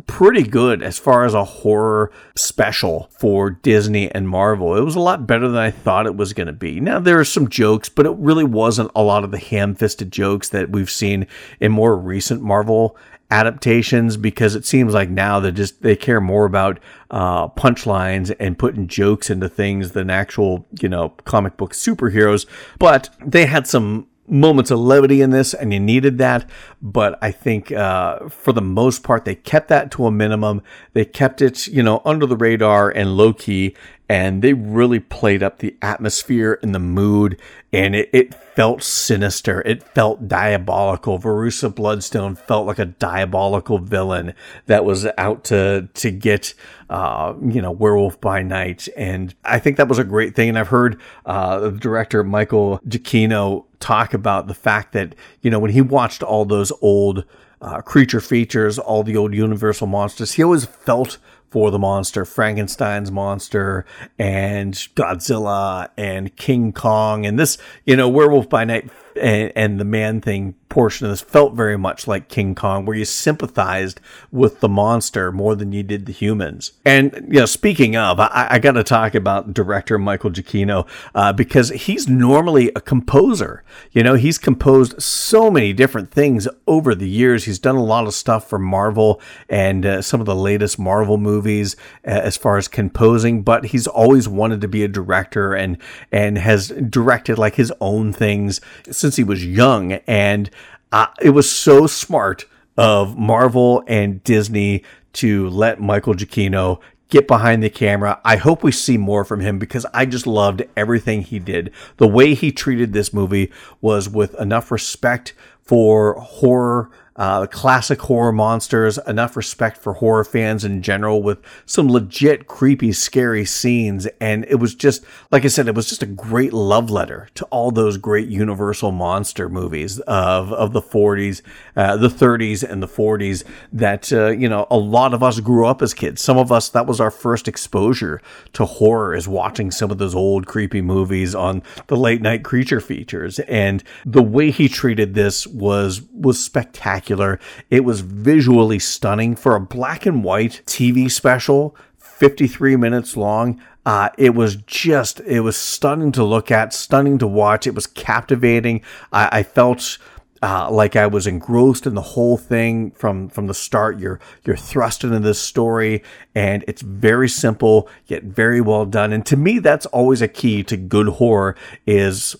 pretty 0.08 0.44
good 0.44 0.82
as 0.82 1.00
far 1.00 1.26
as 1.26 1.34
a 1.34 1.44
horror 1.44 2.12
special 2.36 3.10
for 3.20 3.50
Disney 3.50 4.12
and 4.12 4.30
Marvel. 4.30 4.76
It 4.76 4.82
was 4.82 4.96
a 4.96 5.00
lot 5.00 5.28
better 5.28 5.48
than 5.48 5.58
I 5.58 5.72
thought 5.72 6.06
it 6.06 6.16
was 6.16 6.34
going 6.34 6.48
to 6.48 6.54
be. 6.54 6.80
Now, 6.80 7.00
there 7.00 7.20
are 7.20 7.26
some 7.26 7.50
jokes, 7.50 7.90
but 7.90 8.06
it 8.06 8.16
really 8.18 8.44
wasn't 8.44 8.92
a 8.96 9.04
lot 9.04 9.24
of 9.24 9.32
the 9.32 9.38
ham 9.38 9.76
fisted 9.76 10.12
jokes 10.12 10.50
that 10.50 10.70
we've 10.70 10.90
seen 10.90 11.28
in 11.60 11.72
more 11.72 11.98
recent 11.98 12.42
Marvel 12.42 12.98
adaptations 13.32 14.18
because 14.18 14.56
it 14.56 14.66
seems 14.66 14.94
like 14.94 15.10
now 15.10 15.40
they 15.40 15.52
just 15.52 15.84
they 15.84 15.96
care 15.96 16.20
more 16.20 16.46
about 16.46 16.80
uh, 17.12 17.48
punchlines 17.50 18.36
and 18.40 18.58
putting 18.58 18.88
jokes 18.88 19.30
into 19.30 19.48
things 19.48 19.92
than 19.92 20.10
actual 20.10 20.66
you 20.82 20.90
know 20.90 21.10
comic 21.26 21.56
book 21.56 21.74
superheroes 21.74 22.48
but 22.80 23.10
they 23.24 23.46
had 23.46 23.68
some 23.68 24.08
moments 24.30 24.72
of 24.72 24.80
levity 24.80 25.22
in 25.22 25.32
this, 25.32 25.54
and 25.54 25.74
you 25.74 25.80
needed 25.80 26.18
that. 26.20 26.50
But 26.82 27.18
I 27.22 27.32
think 27.32 27.72
uh, 27.72 28.30
for 28.30 28.54
the 28.54 28.62
most 28.62 29.04
part, 29.04 29.26
they 29.26 29.36
kept 29.36 29.68
that 29.70 29.92
to 29.92 30.06
a 30.06 30.12
minimum. 30.12 30.62
They 30.94 31.06
kept 31.06 31.42
it, 31.42 31.68
you 31.68 31.84
know, 31.84 32.02
under 32.06 32.26
the 32.26 32.38
radar 32.38 32.90
and 32.90 33.18
low 33.18 33.34
key, 33.34 33.76
and 34.08 34.42
they 34.42 34.54
really 34.54 35.00
played 35.00 35.44
up 35.44 35.60
the 35.60 35.76
atmosphere 35.82 36.60
and 36.64 36.74
the 36.74 36.80
mood, 36.80 37.40
and 37.72 37.96
it, 37.96 38.10
it 38.12 38.34
felt 38.34 38.82
sinister. 38.82 39.62
It 39.66 39.84
felt 39.84 40.28
diabolical. 40.28 41.20
Verussa 41.20 41.74
Bloodstone 41.74 42.36
felt 42.36 42.66
like 42.66 42.80
a 42.80 42.86
diabolical 42.86 43.78
villain 43.78 44.34
that 44.66 44.84
was 44.84 45.08
out 45.18 45.44
to 45.46 45.90
to 45.94 46.12
get, 46.12 46.54
uh, 46.90 47.34
you 47.48 47.62
know, 47.62 47.72
Werewolf 47.72 48.20
by 48.20 48.42
Night, 48.42 48.88
and 48.98 49.36
I 49.46 49.60
think 49.60 49.78
that 49.78 49.88
was 49.88 50.00
a 50.00 50.04
great 50.04 50.36
thing. 50.36 50.50
And 50.50 50.58
I've 50.58 50.70
heard 50.70 51.00
uh, 51.26 51.60
the 51.60 51.72
director 51.72 52.24
Michael 52.24 52.80
Giacchino 52.88 53.66
talk 53.80 54.14
about 54.14 54.48
the 54.48 54.54
fact 54.54 54.94
that 54.94 55.16
you 55.42 55.50
know 55.50 55.60
when 55.60 55.72
he 55.72 55.82
watched 55.82 56.24
all 56.24 56.46
those 56.46 56.72
old 56.82 57.24
uh, 57.62 57.82
creature 57.82 58.22
features, 58.22 58.80
all 58.80 59.04
the 59.04 59.18
old 59.18 59.34
Universal 59.34 59.88
monsters, 59.88 60.34
he 60.34 60.44
always 60.44 60.66
felt 60.66 61.18
for 61.50 61.72
the 61.72 61.80
monster, 61.80 62.26
Frankenstein's 62.26 63.12
monster 63.12 63.86
and 64.18 64.74
Godzilla 64.96 65.90
and 65.98 66.36
King 66.36 66.72
Kong 66.72 67.26
and 67.26 67.40
this, 67.40 67.58
you 67.86 67.96
know, 67.96 68.08
Werewolf 68.08 68.50
by 68.50 68.66
Night 68.66 68.90
and, 69.20 69.52
and 69.56 69.80
the 69.80 69.86
man 69.86 70.22
thing 70.22 70.56
portion 70.70 71.06
of 71.06 71.12
this 71.12 71.22
felt 71.22 71.54
very 71.54 71.78
much 71.78 72.08
like 72.08 72.30
King 72.30 72.56
Kong, 72.56 72.86
where 72.86 72.96
you 72.96 73.06
sympathized 73.06 74.00
with 74.32 74.60
the 74.60 74.70
monster 74.70 75.32
more 75.32 75.56
than 75.56 75.72
you 75.72 75.84
did 75.84 76.06
the 76.06 76.14
humans. 76.14 76.74
And, 76.86 77.14
you 77.28 77.40
know, 77.40 77.46
speaking 77.46 77.96
of, 77.96 78.20
I, 78.20 78.48
I 78.52 78.60
got 78.60 78.74
to 78.74 78.84
talk 78.84 79.16
about 79.16 79.54
director 79.54 79.98
Michael 79.98 80.30
Giacchino, 80.30 80.88
uh, 81.16 81.34
because 81.34 81.70
he's 81.70 82.08
normally 82.08 82.72
a 82.76 82.82
composer. 82.82 83.64
You 83.92 84.04
know, 84.04 84.14
he's 84.14 84.38
composed 84.38 85.02
so 85.02 85.50
many 85.50 85.74
different 85.74 86.12
things 86.12 86.48
over 86.68 86.94
the 86.94 87.10
years. 87.10 87.46
He's 87.46 87.60
done 87.60 87.76
a 87.76 87.84
lot 87.84 88.06
of 88.06 88.14
stuff 88.14 88.48
for 88.48 88.60
Marvel 88.60 89.22
and 89.50 89.86
uh, 89.86 90.02
some 90.02 90.20
of 90.20 90.26
the 90.26 90.36
latest 90.36 90.78
Marvel 90.78 91.18
movies 91.18 91.76
uh, 92.06 92.12
as 92.12 92.38
far 92.38 92.58
as 92.58 92.68
composing, 92.68 93.42
but 93.42 93.66
he's 93.66 93.88
always 93.88 94.28
wanted 94.28 94.62
to 94.62 94.68
be 94.68 94.84
a 94.84 94.88
director 94.88 95.54
and, 95.54 95.78
and 96.12 96.38
has 96.38 96.70
directed 96.70 97.38
like 97.38 97.56
his 97.56 97.74
own 97.82 98.14
things 98.14 98.62
since 98.90 99.16
he 99.16 99.24
was 99.24 99.46
young. 99.46 99.94
And 100.08 100.50
uh, 100.92 101.08
it 101.22 101.32
was 101.32 101.50
so 101.50 101.88
smart 101.88 102.46
of 102.78 103.18
Marvel 103.18 103.84
and 103.88 104.24
Disney 104.24 104.84
to 105.14 105.50
let 105.50 105.82
Michael 105.82 106.14
Giacchino 106.14 106.80
get 107.10 107.28
behind 107.28 107.64
the 107.64 107.70
camera. 107.70 108.22
I 108.24 108.36
hope 108.38 108.64
we 108.64 108.72
see 108.72 108.98
more 108.98 109.26
from 109.26 109.40
him 109.40 109.60
because 109.60 109.86
I 109.94 110.06
just 110.06 110.28
loved 110.28 110.64
everything 110.78 111.24
he 111.24 111.40
did. 111.40 111.72
The 111.98 112.08
way 112.08 112.34
he 112.34 112.52
treated 112.52 112.94
this 112.94 113.14
movie 113.14 113.52
was 113.82 114.08
with 114.08 114.40
enough 114.40 114.72
respect 114.72 115.34
for 115.64 116.14
horror 116.20 116.90
uh, 117.20 117.46
classic 117.48 118.00
horror 118.00 118.32
monsters, 118.32 118.98
enough 119.06 119.36
respect 119.36 119.78
for 119.78 119.96
horror 119.96 120.24
fans 120.24 120.64
in 120.64 120.82
general 120.82 121.22
with 121.22 121.38
some 121.66 121.92
legit 121.92 122.48
creepy, 122.48 122.94
scary 122.94 123.44
scenes. 123.44 124.08
And 124.22 124.46
it 124.48 124.56
was 124.56 124.74
just, 124.74 125.04
like 125.30 125.44
I 125.44 125.50
said, 125.50 125.68
it 125.68 125.76
was 125.76 125.90
just 125.90 126.02
a 126.02 126.06
great 126.06 126.54
love 126.54 126.90
letter 126.90 127.28
to 127.36 127.44
all 127.46 127.72
those 127.72 127.98
great 127.98 128.30
Universal 128.30 128.94
monster 128.94 129.50
movies 129.50 130.00
of, 130.02 130.54
of 130.54 130.72
the 130.72 130.82
40s, 130.82 131.42
uh, 131.76 131.98
the 131.98 132.08
30s, 132.08 132.64
and 132.64 132.82
the 132.82 132.88
40s 132.88 133.44
that, 133.74 134.14
uh, 134.14 134.30
you 134.30 134.48
know, 134.48 134.66
a 134.72 134.78
lot 134.78 135.14
of 135.14 135.22
us 135.22 135.42
grew 135.42 135.68
up 135.68 135.82
as 135.82 135.94
kids. 135.94 136.22
Some 136.22 136.38
of 136.38 136.54
us, 136.54 136.70
that 136.70 136.88
was 136.88 137.02
our 137.02 137.12
first 137.12 137.50
exposure 137.50 138.22
to 138.54 138.64
horror 138.64 139.14
is 139.14 139.28
watching 139.28 139.72
some 139.72 139.92
of 139.92 139.98
those 139.98 140.16
old 140.16 140.48
creepy 140.48 140.82
movies 140.82 141.36
on 141.36 141.64
the 141.88 141.98
late 141.98 142.22
night 142.22 142.46
creature 142.46 142.80
features. 142.80 143.40
And 143.40 143.84
the 144.06 144.24
way 144.24 144.52
he 144.52 144.70
treated 144.70 145.16
this 145.16 145.46
was, 145.46 146.02
was 146.14 146.42
spectacular 146.42 147.09
spectacular. 147.10 147.40
It 147.70 147.84
was 147.84 148.02
visually 148.02 148.80
stunning 148.80 149.36
for 149.36 149.56
a 149.56 149.60
black 149.60 150.06
and 150.06 150.24
white 150.24 150.62
TV 150.66 151.10
special, 151.10 151.76
53 151.98 152.76
minutes 152.76 153.18
long. 153.18 153.62
Uh, 153.86 154.10
it 154.18 154.36
was 154.36 154.58
just, 154.58 155.20
it 155.22 155.40
was 155.42 155.58
stunning 155.58 156.12
to 156.12 156.24
look 156.24 156.52
at, 156.52 156.74
stunning 156.74 157.18
to 157.18 157.28
watch. 157.28 157.66
It 157.66 157.74
was 157.74 157.88
captivating. 157.88 158.82
I, 159.12 159.40
I 159.40 159.44
felt 159.44 159.98
uh, 160.42 160.70
like 160.72 160.96
I 160.96 161.08
was 161.08 161.28
engrossed 161.28 161.86
in 161.86 161.96
the 161.96 162.14
whole 162.14 162.38
thing 162.38 162.92
from 162.92 163.30
from 163.30 163.48
the 163.48 163.54
start. 163.54 164.00
You're 164.00 164.20
you're 164.46 164.56
thrust 164.56 165.04
into 165.04 165.20
this 165.20 165.40
story, 165.40 166.02
and 166.34 166.64
it's 166.66 166.82
very 166.82 167.28
simple 167.28 167.90
yet 168.08 168.24
very 168.24 168.62
well 168.62 168.86
done. 168.86 169.12
And 169.12 169.26
to 169.26 169.36
me, 169.36 169.60
that's 169.60 169.86
always 169.88 170.22
a 170.22 170.30
key 170.30 170.64
to 170.64 170.78
good 170.78 171.08
horror: 171.08 171.58
is 171.86 172.38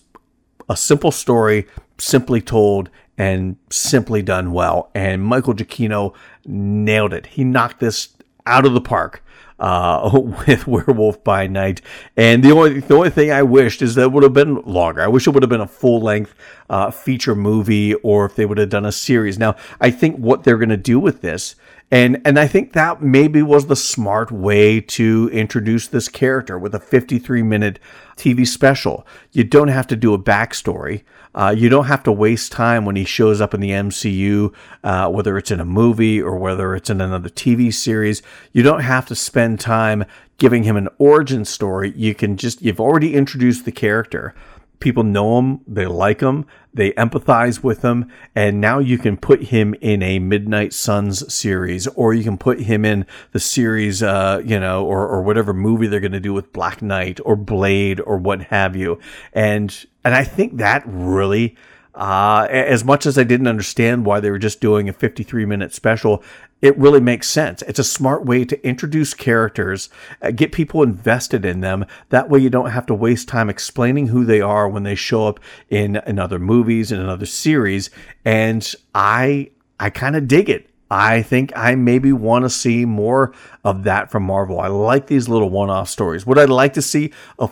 a 0.68 0.76
simple 0.76 1.10
story, 1.10 1.66
simply 1.98 2.40
told, 2.40 2.88
and 3.20 3.56
simply 3.68 4.22
done 4.22 4.50
well. 4.50 4.90
And 4.94 5.22
Michael 5.22 5.52
Giacchino 5.52 6.14
nailed 6.46 7.12
it. 7.12 7.26
He 7.26 7.44
knocked 7.44 7.78
this 7.78 8.16
out 8.46 8.64
of 8.64 8.72
the 8.72 8.80
park. 8.80 9.22
Uh, 9.58 10.10
with 10.46 10.66
Werewolf 10.66 11.22
by 11.22 11.46
Night, 11.46 11.82
and 12.16 12.42
the 12.42 12.50
only 12.50 12.80
the 12.80 12.94
only 12.94 13.10
thing 13.10 13.30
I 13.30 13.42
wished 13.42 13.82
is 13.82 13.94
that 13.94 14.04
it 14.04 14.12
would 14.12 14.22
have 14.22 14.32
been 14.32 14.54
longer. 14.62 15.02
I 15.02 15.06
wish 15.06 15.26
it 15.26 15.32
would 15.32 15.42
have 15.42 15.50
been 15.50 15.60
a 15.60 15.68
full 15.68 16.00
length 16.00 16.34
uh, 16.70 16.90
feature 16.90 17.34
movie, 17.34 17.92
or 17.96 18.24
if 18.24 18.36
they 18.36 18.46
would 18.46 18.56
have 18.56 18.70
done 18.70 18.86
a 18.86 18.92
series. 18.92 19.38
Now, 19.38 19.56
I 19.78 19.90
think 19.90 20.16
what 20.16 20.44
they're 20.44 20.56
going 20.56 20.70
to 20.70 20.78
do 20.78 20.98
with 20.98 21.20
this 21.20 21.56
and 21.90 22.20
and 22.24 22.38
I 22.38 22.46
think 22.46 22.72
that 22.72 23.02
maybe 23.02 23.42
was 23.42 23.66
the 23.66 23.76
smart 23.76 24.30
way 24.30 24.80
to 24.80 25.28
introduce 25.32 25.88
this 25.88 26.08
character 26.08 26.58
with 26.58 26.74
a 26.74 26.80
53 26.80 27.42
minute 27.42 27.78
TV 28.16 28.46
special. 28.46 29.06
You 29.32 29.44
don't 29.44 29.68
have 29.68 29.86
to 29.88 29.96
do 29.96 30.14
a 30.14 30.18
backstory. 30.18 31.02
Uh, 31.34 31.54
you 31.56 31.68
don't 31.68 31.86
have 31.86 32.02
to 32.02 32.12
waste 32.12 32.52
time 32.52 32.84
when 32.84 32.96
he 32.96 33.04
shows 33.04 33.40
up 33.40 33.54
in 33.54 33.60
the 33.60 33.70
MCU, 33.70 34.52
uh, 34.82 35.08
whether 35.08 35.38
it's 35.38 35.50
in 35.50 35.60
a 35.60 35.64
movie 35.64 36.20
or 36.20 36.36
whether 36.36 36.74
it's 36.74 36.90
in 36.90 37.00
another 37.00 37.28
TV 37.28 37.72
series. 37.72 38.20
You 38.52 38.62
don't 38.62 38.80
have 38.80 39.06
to 39.06 39.14
spend 39.14 39.60
time 39.60 40.04
giving 40.38 40.64
him 40.64 40.76
an 40.76 40.88
origin 40.98 41.44
story. 41.44 41.92
You 41.94 42.14
can 42.14 42.36
just, 42.36 42.62
you've 42.62 42.80
already 42.80 43.14
introduced 43.14 43.64
the 43.64 43.72
character 43.72 44.34
people 44.80 45.04
know 45.04 45.38
him, 45.38 45.60
they 45.66 45.86
like 45.86 46.20
him, 46.20 46.46
they 46.72 46.92
empathize 46.92 47.62
with 47.62 47.82
him, 47.82 48.10
and 48.34 48.60
now 48.60 48.78
you 48.78 48.98
can 48.98 49.16
put 49.16 49.44
him 49.44 49.74
in 49.80 50.02
a 50.02 50.18
Midnight 50.18 50.72
Suns 50.72 51.32
series, 51.32 51.86
or 51.88 52.14
you 52.14 52.24
can 52.24 52.38
put 52.38 52.60
him 52.60 52.84
in 52.84 53.06
the 53.32 53.40
series, 53.40 54.02
uh, 54.02 54.42
you 54.44 54.58
know, 54.58 54.84
or, 54.84 55.06
or 55.06 55.22
whatever 55.22 55.52
movie 55.52 55.86
they're 55.86 56.00
going 56.00 56.12
to 56.12 56.20
do 56.20 56.32
with 56.32 56.52
Black 56.52 56.80
Knight 56.80 57.20
or 57.24 57.36
Blade 57.36 58.00
or 58.00 58.16
what 58.16 58.42
have 58.44 58.74
you. 58.74 58.98
And, 59.32 59.86
and 60.04 60.14
I 60.14 60.24
think 60.24 60.56
that 60.56 60.82
really, 60.86 61.56
uh, 62.00 62.46
as 62.48 62.82
much 62.82 63.04
as 63.04 63.18
I 63.18 63.24
didn't 63.24 63.46
understand 63.46 64.06
why 64.06 64.20
they 64.20 64.30
were 64.30 64.38
just 64.38 64.62
doing 64.62 64.88
a 64.88 64.92
53 64.92 65.44
minute 65.44 65.74
special, 65.74 66.24
it 66.62 66.76
really 66.78 66.98
makes 67.00 67.28
sense. 67.28 67.60
It's 67.62 67.78
a 67.78 67.84
smart 67.84 68.24
way 68.24 68.46
to 68.46 68.66
introduce 68.66 69.12
characters, 69.12 69.90
uh, 70.22 70.30
get 70.30 70.50
people 70.50 70.82
invested 70.82 71.44
in 71.44 71.60
them. 71.60 71.84
That 72.08 72.30
way 72.30 72.38
you 72.38 72.48
don't 72.48 72.70
have 72.70 72.86
to 72.86 72.94
waste 72.94 73.28
time 73.28 73.50
explaining 73.50 74.06
who 74.06 74.24
they 74.24 74.40
are 74.40 74.66
when 74.66 74.82
they 74.82 74.94
show 74.94 75.28
up 75.28 75.40
in, 75.68 75.96
in 76.06 76.18
other 76.18 76.38
movies 76.38 76.90
and 76.90 77.02
in 77.02 77.08
other 77.08 77.26
series. 77.26 77.90
And 78.24 78.74
I, 78.94 79.50
I 79.78 79.90
kind 79.90 80.16
of 80.16 80.26
dig 80.26 80.48
it. 80.48 80.70
I 80.90 81.20
think 81.22 81.52
I 81.54 81.74
maybe 81.74 82.12
want 82.12 82.46
to 82.46 82.50
see 82.50 82.84
more 82.84 83.32
of 83.62 83.84
that 83.84 84.10
from 84.10 84.24
Marvel. 84.24 84.58
I 84.58 84.66
like 84.68 85.06
these 85.06 85.28
little 85.28 85.50
one 85.50 85.70
off 85.70 85.88
stories. 85.88 86.26
Would 86.26 86.38
I 86.38 86.46
like 86.46 86.72
to 86.72 86.82
see 86.82 87.12
a 87.38 87.48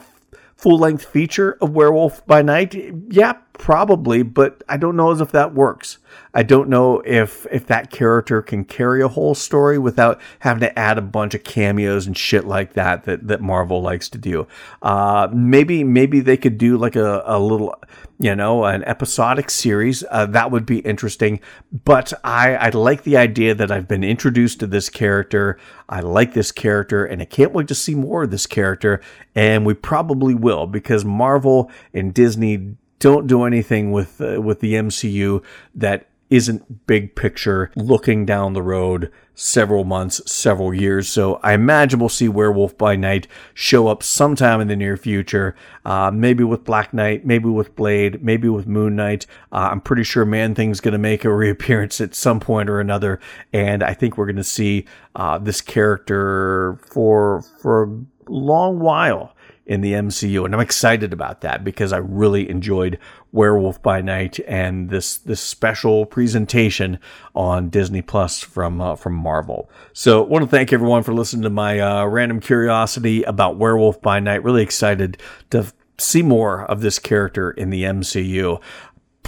full 0.58 0.78
length 0.78 1.04
feature 1.04 1.56
of 1.60 1.70
Werewolf 1.70 2.26
by 2.26 2.42
Night? 2.42 2.74
Yeah, 3.08 3.34
probably, 3.54 4.22
but 4.22 4.62
I 4.68 4.76
don't 4.76 4.96
know 4.96 5.10
as 5.10 5.20
if 5.20 5.32
that 5.32 5.54
works. 5.54 5.98
I 6.34 6.42
don't 6.42 6.68
know 6.68 7.00
if 7.00 7.46
if 7.50 7.66
that 7.66 7.90
character 7.90 8.42
can 8.42 8.64
carry 8.64 9.02
a 9.02 9.08
whole 9.08 9.34
story 9.34 9.78
without 9.78 10.20
having 10.40 10.60
to 10.60 10.78
add 10.78 10.98
a 10.98 11.02
bunch 11.02 11.34
of 11.34 11.44
cameos 11.44 12.06
and 12.06 12.16
shit 12.16 12.44
like 12.44 12.74
that 12.74 13.04
that, 13.04 13.26
that 13.28 13.40
Marvel 13.40 13.80
likes 13.82 14.08
to 14.10 14.18
do. 14.18 14.46
Uh, 14.82 15.28
maybe 15.32 15.84
maybe 15.84 16.20
they 16.20 16.36
could 16.36 16.58
do 16.58 16.76
like 16.76 16.96
a, 16.96 17.22
a 17.26 17.38
little 17.38 17.74
you 18.20 18.34
know, 18.34 18.64
an 18.64 18.82
episodic 18.84 19.48
series. 19.48 20.02
Uh, 20.10 20.26
that 20.26 20.50
would 20.50 20.66
be 20.66 20.80
interesting. 20.80 21.40
But 21.84 22.12
I, 22.24 22.56
I 22.56 22.68
like 22.70 23.04
the 23.04 23.16
idea 23.16 23.54
that 23.54 23.70
I've 23.70 23.86
been 23.86 24.02
introduced 24.02 24.60
to 24.60 24.66
this 24.66 24.88
character. 24.90 25.58
I 25.88 26.00
like 26.00 26.34
this 26.34 26.50
character, 26.50 27.04
and 27.04 27.22
I 27.22 27.26
can't 27.26 27.52
wait 27.52 27.68
to 27.68 27.74
see 27.74 27.94
more 27.94 28.24
of 28.24 28.30
this 28.30 28.46
character. 28.46 29.00
And 29.34 29.64
we 29.64 29.74
probably 29.74 30.34
will 30.34 30.66
because 30.66 31.04
Marvel 31.04 31.70
and 31.94 32.12
Disney 32.12 32.76
don't 32.98 33.26
do 33.26 33.44
anything 33.44 33.92
with 33.92 34.20
uh, 34.20 34.40
with 34.40 34.60
the 34.60 34.74
MCU 34.74 35.42
that 35.74 36.08
isn't 36.30 36.86
big 36.86 37.14
picture 37.14 37.70
looking 37.74 38.26
down 38.26 38.52
the 38.52 38.62
road 38.62 39.10
several 39.34 39.84
months, 39.84 40.20
several 40.30 40.74
years. 40.74 41.08
So 41.08 41.36
I 41.42 41.52
imagine 41.52 42.00
we'll 42.00 42.08
see 42.08 42.28
Werewolf 42.28 42.76
by 42.76 42.96
Night 42.96 43.26
show 43.54 43.88
up 43.88 44.02
sometime 44.02 44.60
in 44.60 44.68
the 44.68 44.76
near 44.76 44.96
future. 44.96 45.54
Uh, 45.84 46.10
maybe 46.12 46.44
with 46.44 46.64
Black 46.64 46.92
Knight, 46.92 47.24
maybe 47.24 47.48
with 47.48 47.74
Blade, 47.76 48.22
maybe 48.22 48.48
with 48.48 48.66
Moon 48.66 48.96
Knight. 48.96 49.26
Uh, 49.52 49.68
I'm 49.70 49.80
pretty 49.80 50.02
sure 50.02 50.24
Man 50.24 50.54
Thing's 50.54 50.80
going 50.80 50.92
to 50.92 50.98
make 50.98 51.24
a 51.24 51.32
reappearance 51.34 52.00
at 52.00 52.14
some 52.14 52.40
point 52.40 52.68
or 52.68 52.80
another, 52.80 53.20
and 53.52 53.82
I 53.82 53.94
think 53.94 54.18
we're 54.18 54.26
going 54.26 54.36
to 54.36 54.44
see 54.44 54.86
uh, 55.14 55.38
this 55.38 55.60
character 55.60 56.78
for 56.90 57.42
for 57.62 57.84
a 57.84 58.30
long 58.30 58.80
while 58.80 59.34
in 59.68 59.82
the 59.82 59.92
MCU, 59.92 60.44
and 60.44 60.54
I'm 60.54 60.60
excited 60.60 61.12
about 61.12 61.42
that 61.42 61.62
because 61.62 61.92
I 61.92 61.98
really 61.98 62.48
enjoyed 62.48 62.98
Werewolf 63.30 63.82
by 63.82 64.00
Night 64.00 64.40
and 64.48 64.88
this 64.88 65.18
this 65.18 65.40
special 65.40 66.06
presentation 66.06 66.98
on 67.34 67.68
Disney 67.68 68.00
Plus 68.02 68.40
from 68.40 68.80
uh, 68.80 68.96
from 68.96 69.14
Marvel. 69.14 69.70
So, 69.92 70.24
I 70.24 70.26
want 70.26 70.42
to 70.44 70.50
thank 70.50 70.72
everyone 70.72 71.02
for 71.02 71.12
listening 71.12 71.42
to 71.42 71.50
my 71.50 71.78
uh, 71.78 72.06
random 72.06 72.40
curiosity 72.40 73.22
about 73.24 73.58
Werewolf 73.58 74.00
by 74.00 74.18
Night. 74.18 74.42
Really 74.42 74.62
excited 74.62 75.18
to 75.50 75.70
see 75.98 76.22
more 76.22 76.64
of 76.64 76.80
this 76.80 76.98
character 76.98 77.50
in 77.50 77.70
the 77.70 77.82
MCU 77.82 78.60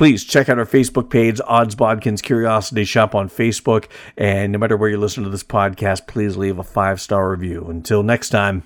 please 0.01 0.25
check 0.25 0.49
out 0.49 0.59
our 0.59 0.65
Facebook 0.65 1.11
page, 1.11 1.43
Odds 1.47 1.75
Bodkins 1.75 2.23
Curiosity 2.23 2.87
Shop 2.87 3.15
on 3.15 3.29
Facebook. 3.29 3.85
And 4.17 4.51
no 4.51 4.59
matter 4.59 4.75
where 4.75 4.89
you 4.89 4.97
listen 4.97 5.25
to 5.25 5.29
this 5.29 5.45
podcast, 5.45 6.07
please 6.07 6.39
leave 6.39 6.59
a 6.59 6.65
five 6.65 7.03
star 7.03 7.31
review. 7.31 7.67
Until 7.69 8.03
next 8.03 8.31
time. 8.31 8.63